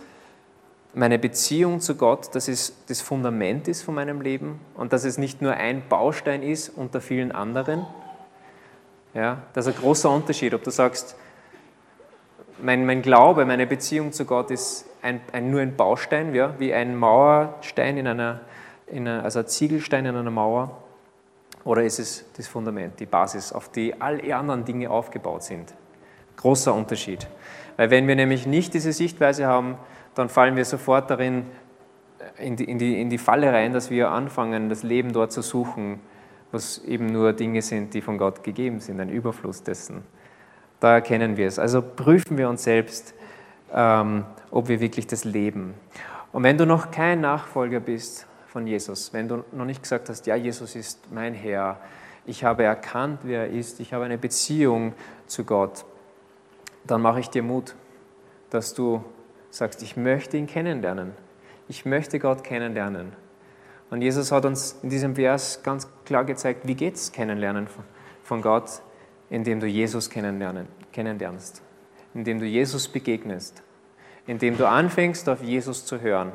meine 0.94 1.18
Beziehung 1.18 1.80
zu 1.80 1.96
Gott, 1.96 2.34
dass 2.36 2.48
es 2.48 2.74
das 2.88 3.02
Fundament 3.02 3.68
ist 3.68 3.82
von 3.82 3.96
meinem 3.96 4.22
Leben 4.22 4.60
und 4.76 4.94
dass 4.94 5.04
es 5.04 5.18
nicht 5.18 5.42
nur 5.42 5.54
ein 5.54 5.84
Baustein 5.90 6.44
ist 6.44 6.70
unter 6.70 7.02
vielen 7.02 7.32
anderen. 7.32 7.86
Ja, 9.14 9.44
das 9.54 9.68
ist 9.68 9.76
ein 9.76 9.82
großer 9.82 10.10
Unterschied, 10.10 10.54
ob 10.54 10.64
du 10.64 10.72
sagst, 10.72 11.16
mein, 12.62 12.86
mein 12.86 13.02
Glaube, 13.02 13.46
meine 13.46 13.66
Beziehung 13.66 14.12
zu 14.12 14.26
Gott 14.26 14.52
ist 14.52 14.86
ein, 15.02 15.22
ein, 15.32 15.50
nur 15.50 15.62
ein 15.62 15.76
Baustein, 15.76 16.34
ja, 16.34 16.54
wie 16.60 16.74
ein 16.74 16.96
Mauerstein 16.96 17.98
in 17.98 18.08
einer, 18.08 18.42
in 18.88 19.08
einer, 19.08 19.24
also 19.24 19.40
ein 19.40 19.48
Ziegelstein 19.48 20.06
in 20.06 20.16
einer 20.16 20.32
Mauer, 20.32 20.84
oder 21.64 21.84
ist 21.84 22.00
es 22.00 22.26
das 22.38 22.48
Fundament, 22.48 23.00
die 23.00 23.06
Basis, 23.06 23.54
auf 23.54 23.70
die 23.70 24.00
all 24.02 24.20
die 24.20 24.34
anderen 24.34 24.66
Dinge 24.66 24.90
aufgebaut 24.90 25.44
sind? 25.44 25.74
Großer 26.38 26.74
Unterschied. 26.74 27.28
Weil 27.78 27.90
wenn 27.90 28.08
wir 28.08 28.16
nämlich 28.16 28.46
nicht 28.46 28.74
diese 28.74 28.92
Sichtweise 28.92 29.48
haben, 29.48 29.78
dann 30.16 30.30
fallen 30.30 30.56
wir 30.56 30.66
sofort 30.66 31.10
darin 31.10 31.46
äh, 32.38 32.48
in 32.48 32.56
die, 32.56 32.66
in, 32.66 32.78
die, 32.78 33.02
in 33.02 33.10
die 33.10 33.18
Falle 33.18 33.52
rein, 33.52 33.74
dass 33.74 33.90
wir 33.90 34.10
anfangen, 34.12 34.70
das 34.70 34.84
Leben 34.84 35.14
dort 35.14 35.32
zu 35.32 35.42
suchen, 35.42 36.00
was 36.52 36.80
eben 36.80 37.08
nur 37.08 37.34
Dinge 37.34 37.62
sind, 37.62 37.94
die 37.94 38.02
von 38.02 38.18
Gott 38.18 38.44
gegeben 38.44 38.80
sind, 38.80 39.00
ein 39.00 39.10
Überfluss 39.10 39.64
dessen. 39.64 40.04
Da 40.80 40.94
erkennen 40.94 41.38
wir 41.38 41.48
es. 41.48 41.60
Also 41.60 41.82
prüfen 41.82 42.38
wir 42.38 42.50
uns 42.50 42.64
selbst, 42.64 43.14
ähm, 43.74 44.26
ob 44.52 44.68
wir 44.68 44.80
wirklich 44.80 45.08
das 45.08 45.24
leben. 45.24 45.74
Und 46.32 46.44
wenn 46.44 46.58
du 46.58 46.66
noch 46.66 46.92
kein 46.92 47.22
Nachfolger 47.22 47.80
bist 47.80 48.28
von 48.48 48.68
Jesus, 48.68 49.14
wenn 49.14 49.28
du 49.28 49.44
noch 49.52 49.66
nicht 49.66 49.82
gesagt 49.82 50.10
hast, 50.10 50.28
ja, 50.28 50.36
Jesus 50.36 50.76
ist 50.76 51.12
mein 51.12 51.34
Herr, 51.34 51.80
ich 52.26 52.44
habe 52.44 52.64
erkannt, 52.64 53.22
wer 53.24 53.42
er 53.42 53.50
ist, 53.50 53.80
ich 53.80 53.94
habe 53.94 54.06
eine 54.06 54.18
Beziehung 54.18 54.94
zu 55.26 55.44
Gott, 55.44 55.86
dann 56.86 57.02
mache 57.02 57.20
ich 57.20 57.30
dir 57.30 57.44
Mut, 57.44 57.76
dass 58.50 58.74
du 58.74 59.04
sagst, 59.54 59.84
ich 59.84 59.96
möchte 59.96 60.36
ihn 60.36 60.48
kennenlernen. 60.48 61.12
Ich 61.68 61.86
möchte 61.86 62.18
Gott 62.18 62.44
kennenlernen. 62.44 63.14
Und 63.92 64.02
Jesus 64.02 64.32
hat 64.32 64.46
uns 64.46 64.80
in 64.82 64.90
diesem 64.90 65.16
Vers 65.16 65.62
ganz 65.62 65.88
klar 66.06 66.26
gezeigt, 66.26 66.68
wie 66.68 66.74
geht 66.74 66.96
es 66.96 67.12
kennenlernen 67.12 67.68
von 68.24 68.42
Gott, 68.42 68.82
indem 69.30 69.60
du 69.60 69.68
Jesus 69.68 70.10
kennenlernst, 70.10 71.62
indem 72.16 72.40
du 72.40 72.46
Jesus 72.46 72.88
begegnest, 72.88 73.62
indem 74.26 74.58
du 74.58 74.68
anfängst, 74.68 75.30
auf 75.30 75.44
Jesus 75.44 75.86
zu 75.86 76.02
hören. 76.02 76.32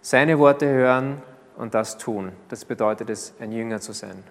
Seine 0.00 0.38
Worte 0.38 0.66
hören 0.66 1.20
und 1.58 1.74
das 1.74 1.98
tun. 1.98 2.32
Das 2.48 2.64
bedeutet 2.64 3.10
es, 3.10 3.34
ein 3.38 3.52
Jünger 3.52 3.80
zu 3.80 3.92
sein. 3.92 4.24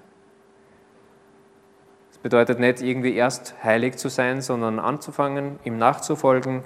Das 2.09 2.17
bedeutet 2.17 2.59
nicht 2.59 2.81
irgendwie 2.81 3.13
erst 3.13 3.63
heilig 3.63 3.97
zu 3.97 4.09
sein, 4.09 4.41
sondern 4.41 4.79
anzufangen, 4.79 5.59
ihm 5.63 5.77
nachzufolgen, 5.77 6.63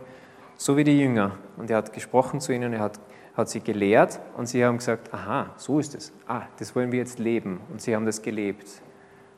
so 0.62 0.78
wie 0.78 0.84
die 0.84 1.00
Jünger. 1.00 1.32
Und 1.58 1.72
er 1.72 1.78
hat 1.78 1.92
gesprochen 1.92 2.40
zu 2.40 2.54
ihnen, 2.54 2.74
er 2.74 2.82
hat, 2.82 3.00
hat 3.34 3.50
sie 3.50 3.62
gelehrt 3.62 4.20
und 4.38 4.46
sie 4.46 4.64
haben 4.64 4.78
gesagt, 4.78 5.12
aha, 5.12 5.50
so 5.58 5.80
ist 5.80 5.96
es. 5.96 6.14
Ah, 6.28 6.44
das 6.60 6.76
wollen 6.76 6.92
wir 6.92 7.00
jetzt 7.00 7.18
leben. 7.18 7.62
Und 7.72 7.82
sie 7.82 7.96
haben 7.96 8.06
das 8.06 8.22
gelebt. 8.22 8.68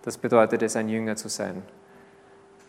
Das 0.01 0.17
bedeutet 0.17 0.61
es, 0.61 0.75
ein 0.75 0.89
Jünger 0.89 1.15
zu 1.15 1.29
sein. 1.29 1.63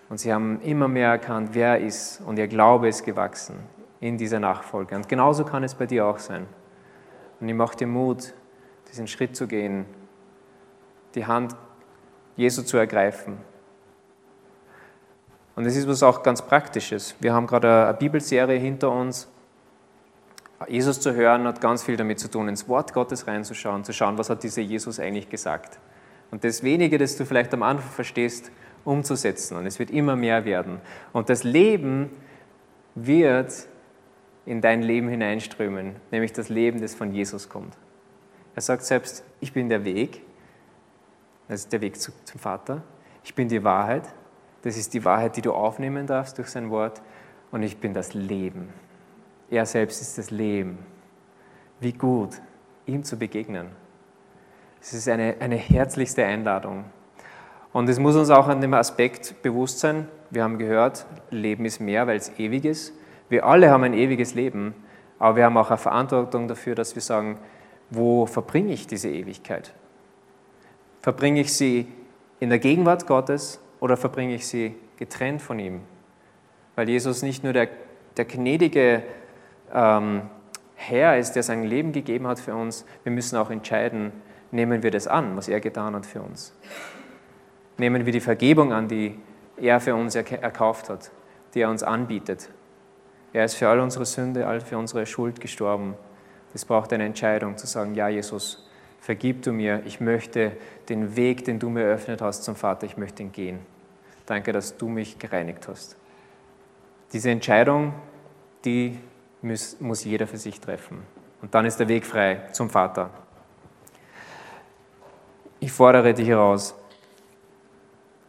Und 0.08 0.18
sie 0.18 0.32
haben 0.32 0.60
immer 0.60 0.86
mehr 0.86 1.08
erkannt, 1.08 1.50
wer 1.52 1.70
er 1.70 1.80
ist 1.80 2.20
und 2.20 2.38
ihr 2.38 2.46
Glaube 2.46 2.86
ist 2.86 3.02
gewachsen 3.02 3.56
in 3.98 4.18
dieser 4.18 4.38
Nachfolge. 4.38 4.94
Und 4.94 5.08
genauso 5.08 5.44
kann 5.44 5.64
es 5.64 5.74
bei 5.74 5.86
dir 5.86 6.06
auch 6.06 6.20
sein. 6.20 6.46
Und 7.40 7.48
ich 7.48 7.54
mache 7.56 7.76
dir 7.76 7.88
Mut, 7.88 8.34
diesen 8.88 9.08
Schritt 9.08 9.34
zu 9.34 9.48
gehen, 9.48 9.84
die 11.16 11.26
Hand 11.26 11.56
Jesu 12.36 12.62
zu 12.62 12.76
ergreifen. 12.76 13.36
Und 15.56 15.66
es 15.66 15.76
ist 15.76 15.86
was 15.86 16.02
auch 16.02 16.22
ganz 16.22 16.42
Praktisches. 16.42 17.14
Wir 17.20 17.32
haben 17.32 17.46
gerade 17.46 17.86
eine 17.86 17.94
Bibelserie 17.94 18.58
hinter 18.58 18.90
uns. 18.90 19.28
Jesus 20.68 21.00
zu 21.00 21.14
hören 21.14 21.46
hat 21.46 21.60
ganz 21.60 21.82
viel 21.82 21.96
damit 21.96 22.18
zu 22.18 22.30
tun, 22.30 22.48
ins 22.48 22.68
Wort 22.68 22.92
Gottes 22.92 23.26
reinzuschauen, 23.26 23.84
zu 23.84 23.92
schauen, 23.92 24.18
was 24.18 24.30
hat 24.30 24.42
dieser 24.42 24.62
Jesus 24.62 24.98
eigentlich 24.98 25.28
gesagt. 25.28 25.78
Und 26.30 26.42
das 26.42 26.62
wenige, 26.62 26.98
das 26.98 27.16
du 27.16 27.24
vielleicht 27.24 27.52
am 27.54 27.62
Anfang 27.62 27.90
verstehst, 27.90 28.50
umzusetzen. 28.84 29.56
Und 29.56 29.66
es 29.66 29.78
wird 29.78 29.90
immer 29.90 30.16
mehr 30.16 30.44
werden. 30.44 30.80
Und 31.12 31.28
das 31.28 31.44
Leben 31.44 32.10
wird 32.94 33.68
in 34.46 34.60
dein 34.60 34.82
Leben 34.82 35.08
hineinströmen, 35.08 35.96
nämlich 36.10 36.32
das 36.32 36.48
Leben, 36.48 36.80
das 36.80 36.94
von 36.94 37.12
Jesus 37.12 37.48
kommt. 37.48 37.76
Er 38.54 38.62
sagt 38.62 38.84
selbst, 38.84 39.24
ich 39.40 39.52
bin 39.52 39.68
der 39.68 39.84
Weg, 39.84 40.22
das 41.48 41.60
ist 41.60 41.72
der 41.72 41.80
Weg 41.80 42.00
zum 42.00 42.14
Vater. 42.38 42.82
Ich 43.22 43.34
bin 43.34 43.48
die 43.48 43.64
Wahrheit, 43.64 44.04
das 44.64 44.78
ist 44.78 44.94
die 44.94 45.04
Wahrheit, 45.04 45.36
die 45.36 45.42
du 45.42 45.52
aufnehmen 45.52 46.06
darfst 46.06 46.38
durch 46.38 46.48
sein 46.48 46.70
Wort. 46.70 47.02
Und 47.52 47.62
ich 47.62 47.76
bin 47.76 47.92
das 47.92 48.14
Leben. 48.14 48.70
Er 49.50 49.66
selbst 49.66 50.00
ist 50.00 50.16
das 50.16 50.30
Leben. 50.30 50.78
Wie 51.80 51.92
gut, 51.92 52.40
ihm 52.86 53.04
zu 53.04 53.18
begegnen. 53.18 53.68
Es 54.80 54.94
ist 54.94 55.08
eine, 55.08 55.36
eine 55.38 55.56
herzlichste 55.56 56.24
Einladung. 56.24 56.84
Und 57.74 57.88
es 57.88 57.98
muss 57.98 58.16
uns 58.16 58.30
auch 58.30 58.48
an 58.48 58.62
dem 58.62 58.72
Aspekt 58.72 59.42
bewusst 59.42 59.80
sein, 59.80 60.08
wir 60.30 60.42
haben 60.42 60.58
gehört, 60.58 61.06
Leben 61.30 61.64
ist 61.64 61.80
mehr, 61.80 62.06
weil 62.06 62.16
es 62.16 62.32
ewig 62.38 62.64
ist. 62.64 62.92
Wir 63.28 63.44
alle 63.44 63.70
haben 63.70 63.84
ein 63.84 63.94
ewiges 63.94 64.34
Leben, 64.34 64.74
aber 65.18 65.36
wir 65.36 65.44
haben 65.44 65.56
auch 65.56 65.70
eine 65.70 65.78
Verantwortung 65.78 66.48
dafür, 66.48 66.74
dass 66.74 66.94
wir 66.94 67.02
sagen, 67.02 67.38
wo 67.90 68.26
verbringe 68.26 68.72
ich 68.72 68.86
diese 68.86 69.10
Ewigkeit? 69.10 69.74
Verbringe 71.02 71.40
ich 71.40 71.52
sie 71.52 71.86
in 72.40 72.48
der 72.48 72.58
Gegenwart 72.58 73.06
Gottes 73.06 73.60
oder 73.84 73.98
verbringe 73.98 74.34
ich 74.34 74.46
sie 74.46 74.74
getrennt 74.96 75.42
von 75.42 75.58
ihm? 75.58 75.82
Weil 76.74 76.88
Jesus 76.88 77.20
nicht 77.20 77.44
nur 77.44 77.52
der, 77.52 77.68
der 78.16 78.24
gnädige 78.24 79.02
ähm, 79.74 80.22
Herr 80.74 81.18
ist, 81.18 81.32
der 81.32 81.42
sein 81.42 81.64
Leben 81.64 81.92
gegeben 81.92 82.26
hat 82.26 82.40
für 82.40 82.54
uns, 82.54 82.86
wir 83.02 83.12
müssen 83.12 83.36
auch 83.36 83.50
entscheiden, 83.50 84.10
nehmen 84.52 84.82
wir 84.82 84.90
das 84.90 85.06
an, 85.06 85.36
was 85.36 85.48
er 85.48 85.60
getan 85.60 85.94
hat 85.94 86.06
für 86.06 86.22
uns. 86.22 86.54
Nehmen 87.76 88.06
wir 88.06 88.12
die 88.14 88.20
Vergebung 88.20 88.72
an, 88.72 88.88
die 88.88 89.18
er 89.58 89.78
für 89.80 89.94
uns 89.94 90.14
erkauft 90.14 90.88
hat, 90.88 91.10
die 91.52 91.60
er 91.60 91.68
uns 91.68 91.82
anbietet. 91.82 92.48
Er 93.34 93.44
ist 93.44 93.56
für 93.56 93.68
all 93.68 93.80
unsere 93.80 94.06
Sünde, 94.06 94.46
all 94.46 94.62
für 94.62 94.78
unsere 94.78 95.04
Schuld 95.04 95.42
gestorben. 95.42 95.92
Es 96.54 96.64
braucht 96.64 96.90
eine 96.94 97.04
Entscheidung 97.04 97.58
zu 97.58 97.66
sagen, 97.66 97.94
ja 97.94 98.08
Jesus, 98.08 98.66
vergib 99.02 99.42
du 99.42 99.52
mir, 99.52 99.82
ich 99.84 100.00
möchte 100.00 100.52
den 100.88 101.16
Weg, 101.16 101.44
den 101.44 101.58
du 101.58 101.68
mir 101.68 101.82
eröffnet 101.82 102.22
hast 102.22 102.44
zum 102.44 102.56
Vater, 102.56 102.86
ich 102.86 102.96
möchte 102.96 103.22
ihn 103.22 103.30
gehen. 103.30 103.73
Danke, 104.26 104.52
dass 104.52 104.76
du 104.76 104.88
mich 104.88 105.18
gereinigt 105.18 105.68
hast. 105.68 105.96
Diese 107.12 107.30
Entscheidung, 107.30 107.92
die 108.64 108.98
muss, 109.42 109.78
muss 109.80 110.04
jeder 110.04 110.26
für 110.26 110.38
sich 110.38 110.60
treffen. 110.60 111.02
Und 111.42 111.54
dann 111.54 111.66
ist 111.66 111.78
der 111.78 111.88
Weg 111.88 112.06
frei 112.06 112.48
zum 112.52 112.70
Vater. 112.70 113.10
Ich 115.60 115.72
fordere 115.72 116.14
dich 116.14 116.28
heraus, 116.28 116.74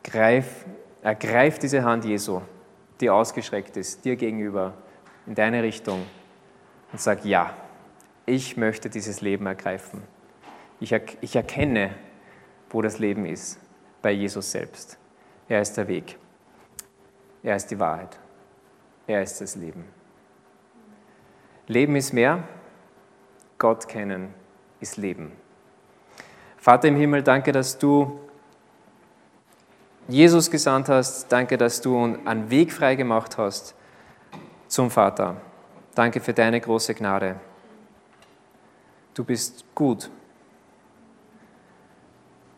greif, 0.04 0.66
ergreif 1.02 1.60
diese 1.60 1.84
Hand 1.84 2.06
Jesu, 2.06 2.42
die 3.00 3.10
ausgestreckt 3.10 3.78
ist, 3.78 4.04
dir 4.06 4.16
gegenüber, 4.16 4.74
in 5.26 5.36
deine 5.36 5.64
Richtung 5.64 6.06
und 6.92 7.02
sag 7.02 7.26
ja 7.26 7.54
ich 8.26 8.58
möchte 8.58 8.90
dieses 8.90 9.22
Leben 9.22 9.46
ergreifen. 9.46 10.02
Ich, 10.80 10.92
er, 10.92 11.02
ich 11.22 11.36
erkenne, 11.36 11.92
wo 12.70 12.82
das 12.82 13.00
Leben 13.00 13.26
ist, 13.26 13.60
bei 14.02 14.12
Jesus 14.12 14.52
selbst. 14.52 14.98
Er 15.48 15.62
ist 15.62 15.76
der 15.78 15.88
Weg. 15.88 16.18
Er 17.44 17.56
ist 17.56 17.68
die 17.68 17.80
Wahrheit. 17.80 18.18
Er 19.08 19.22
ist 19.22 19.40
das 19.42 19.56
Leben. 19.56 19.86
Leben 21.68 21.96
ist 21.96 22.14
mehr. 22.14 22.44
Gott 23.58 23.88
kennen 23.88 24.34
ist 24.80 24.98
Leben. 24.98 25.32
Vater 26.58 26.88
im 26.88 26.96
Himmel, 26.96 27.22
danke, 27.22 27.52
dass 27.52 27.78
du 27.78 28.20
Jesus 30.08 30.50
gesandt 30.50 30.90
hast. 30.90 31.32
Danke, 31.32 31.58
dass 31.58 31.82
du 31.82 32.18
einen 32.26 32.50
Weg 32.50 32.72
frei 32.72 32.96
gemacht 32.96 33.38
hast 33.38 33.76
zum 34.68 34.90
Vater. 34.90 35.38
Danke 35.94 36.20
für 36.20 36.34
deine 36.34 36.60
große 36.60 36.94
Gnade 36.96 37.40
du 39.16 39.24
bist 39.24 39.66
gut. 39.74 40.12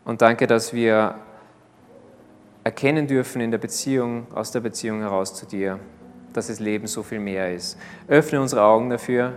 Und 0.04 0.20
danke, 0.20 0.46
dass 0.46 0.74
wir 0.74 1.18
erkennen 2.68 3.06
dürfen 3.06 3.40
in 3.40 3.50
der 3.50 3.56
Beziehung, 3.56 4.26
aus 4.34 4.50
der 4.50 4.60
Beziehung 4.60 5.00
heraus 5.00 5.32
zu 5.32 5.46
dir, 5.46 5.78
dass 6.34 6.48
das 6.48 6.60
Leben 6.60 6.86
so 6.86 7.02
viel 7.02 7.18
mehr 7.18 7.54
ist. 7.54 7.78
Öffne 8.08 8.42
unsere 8.42 8.62
Augen 8.62 8.90
dafür, 8.90 9.32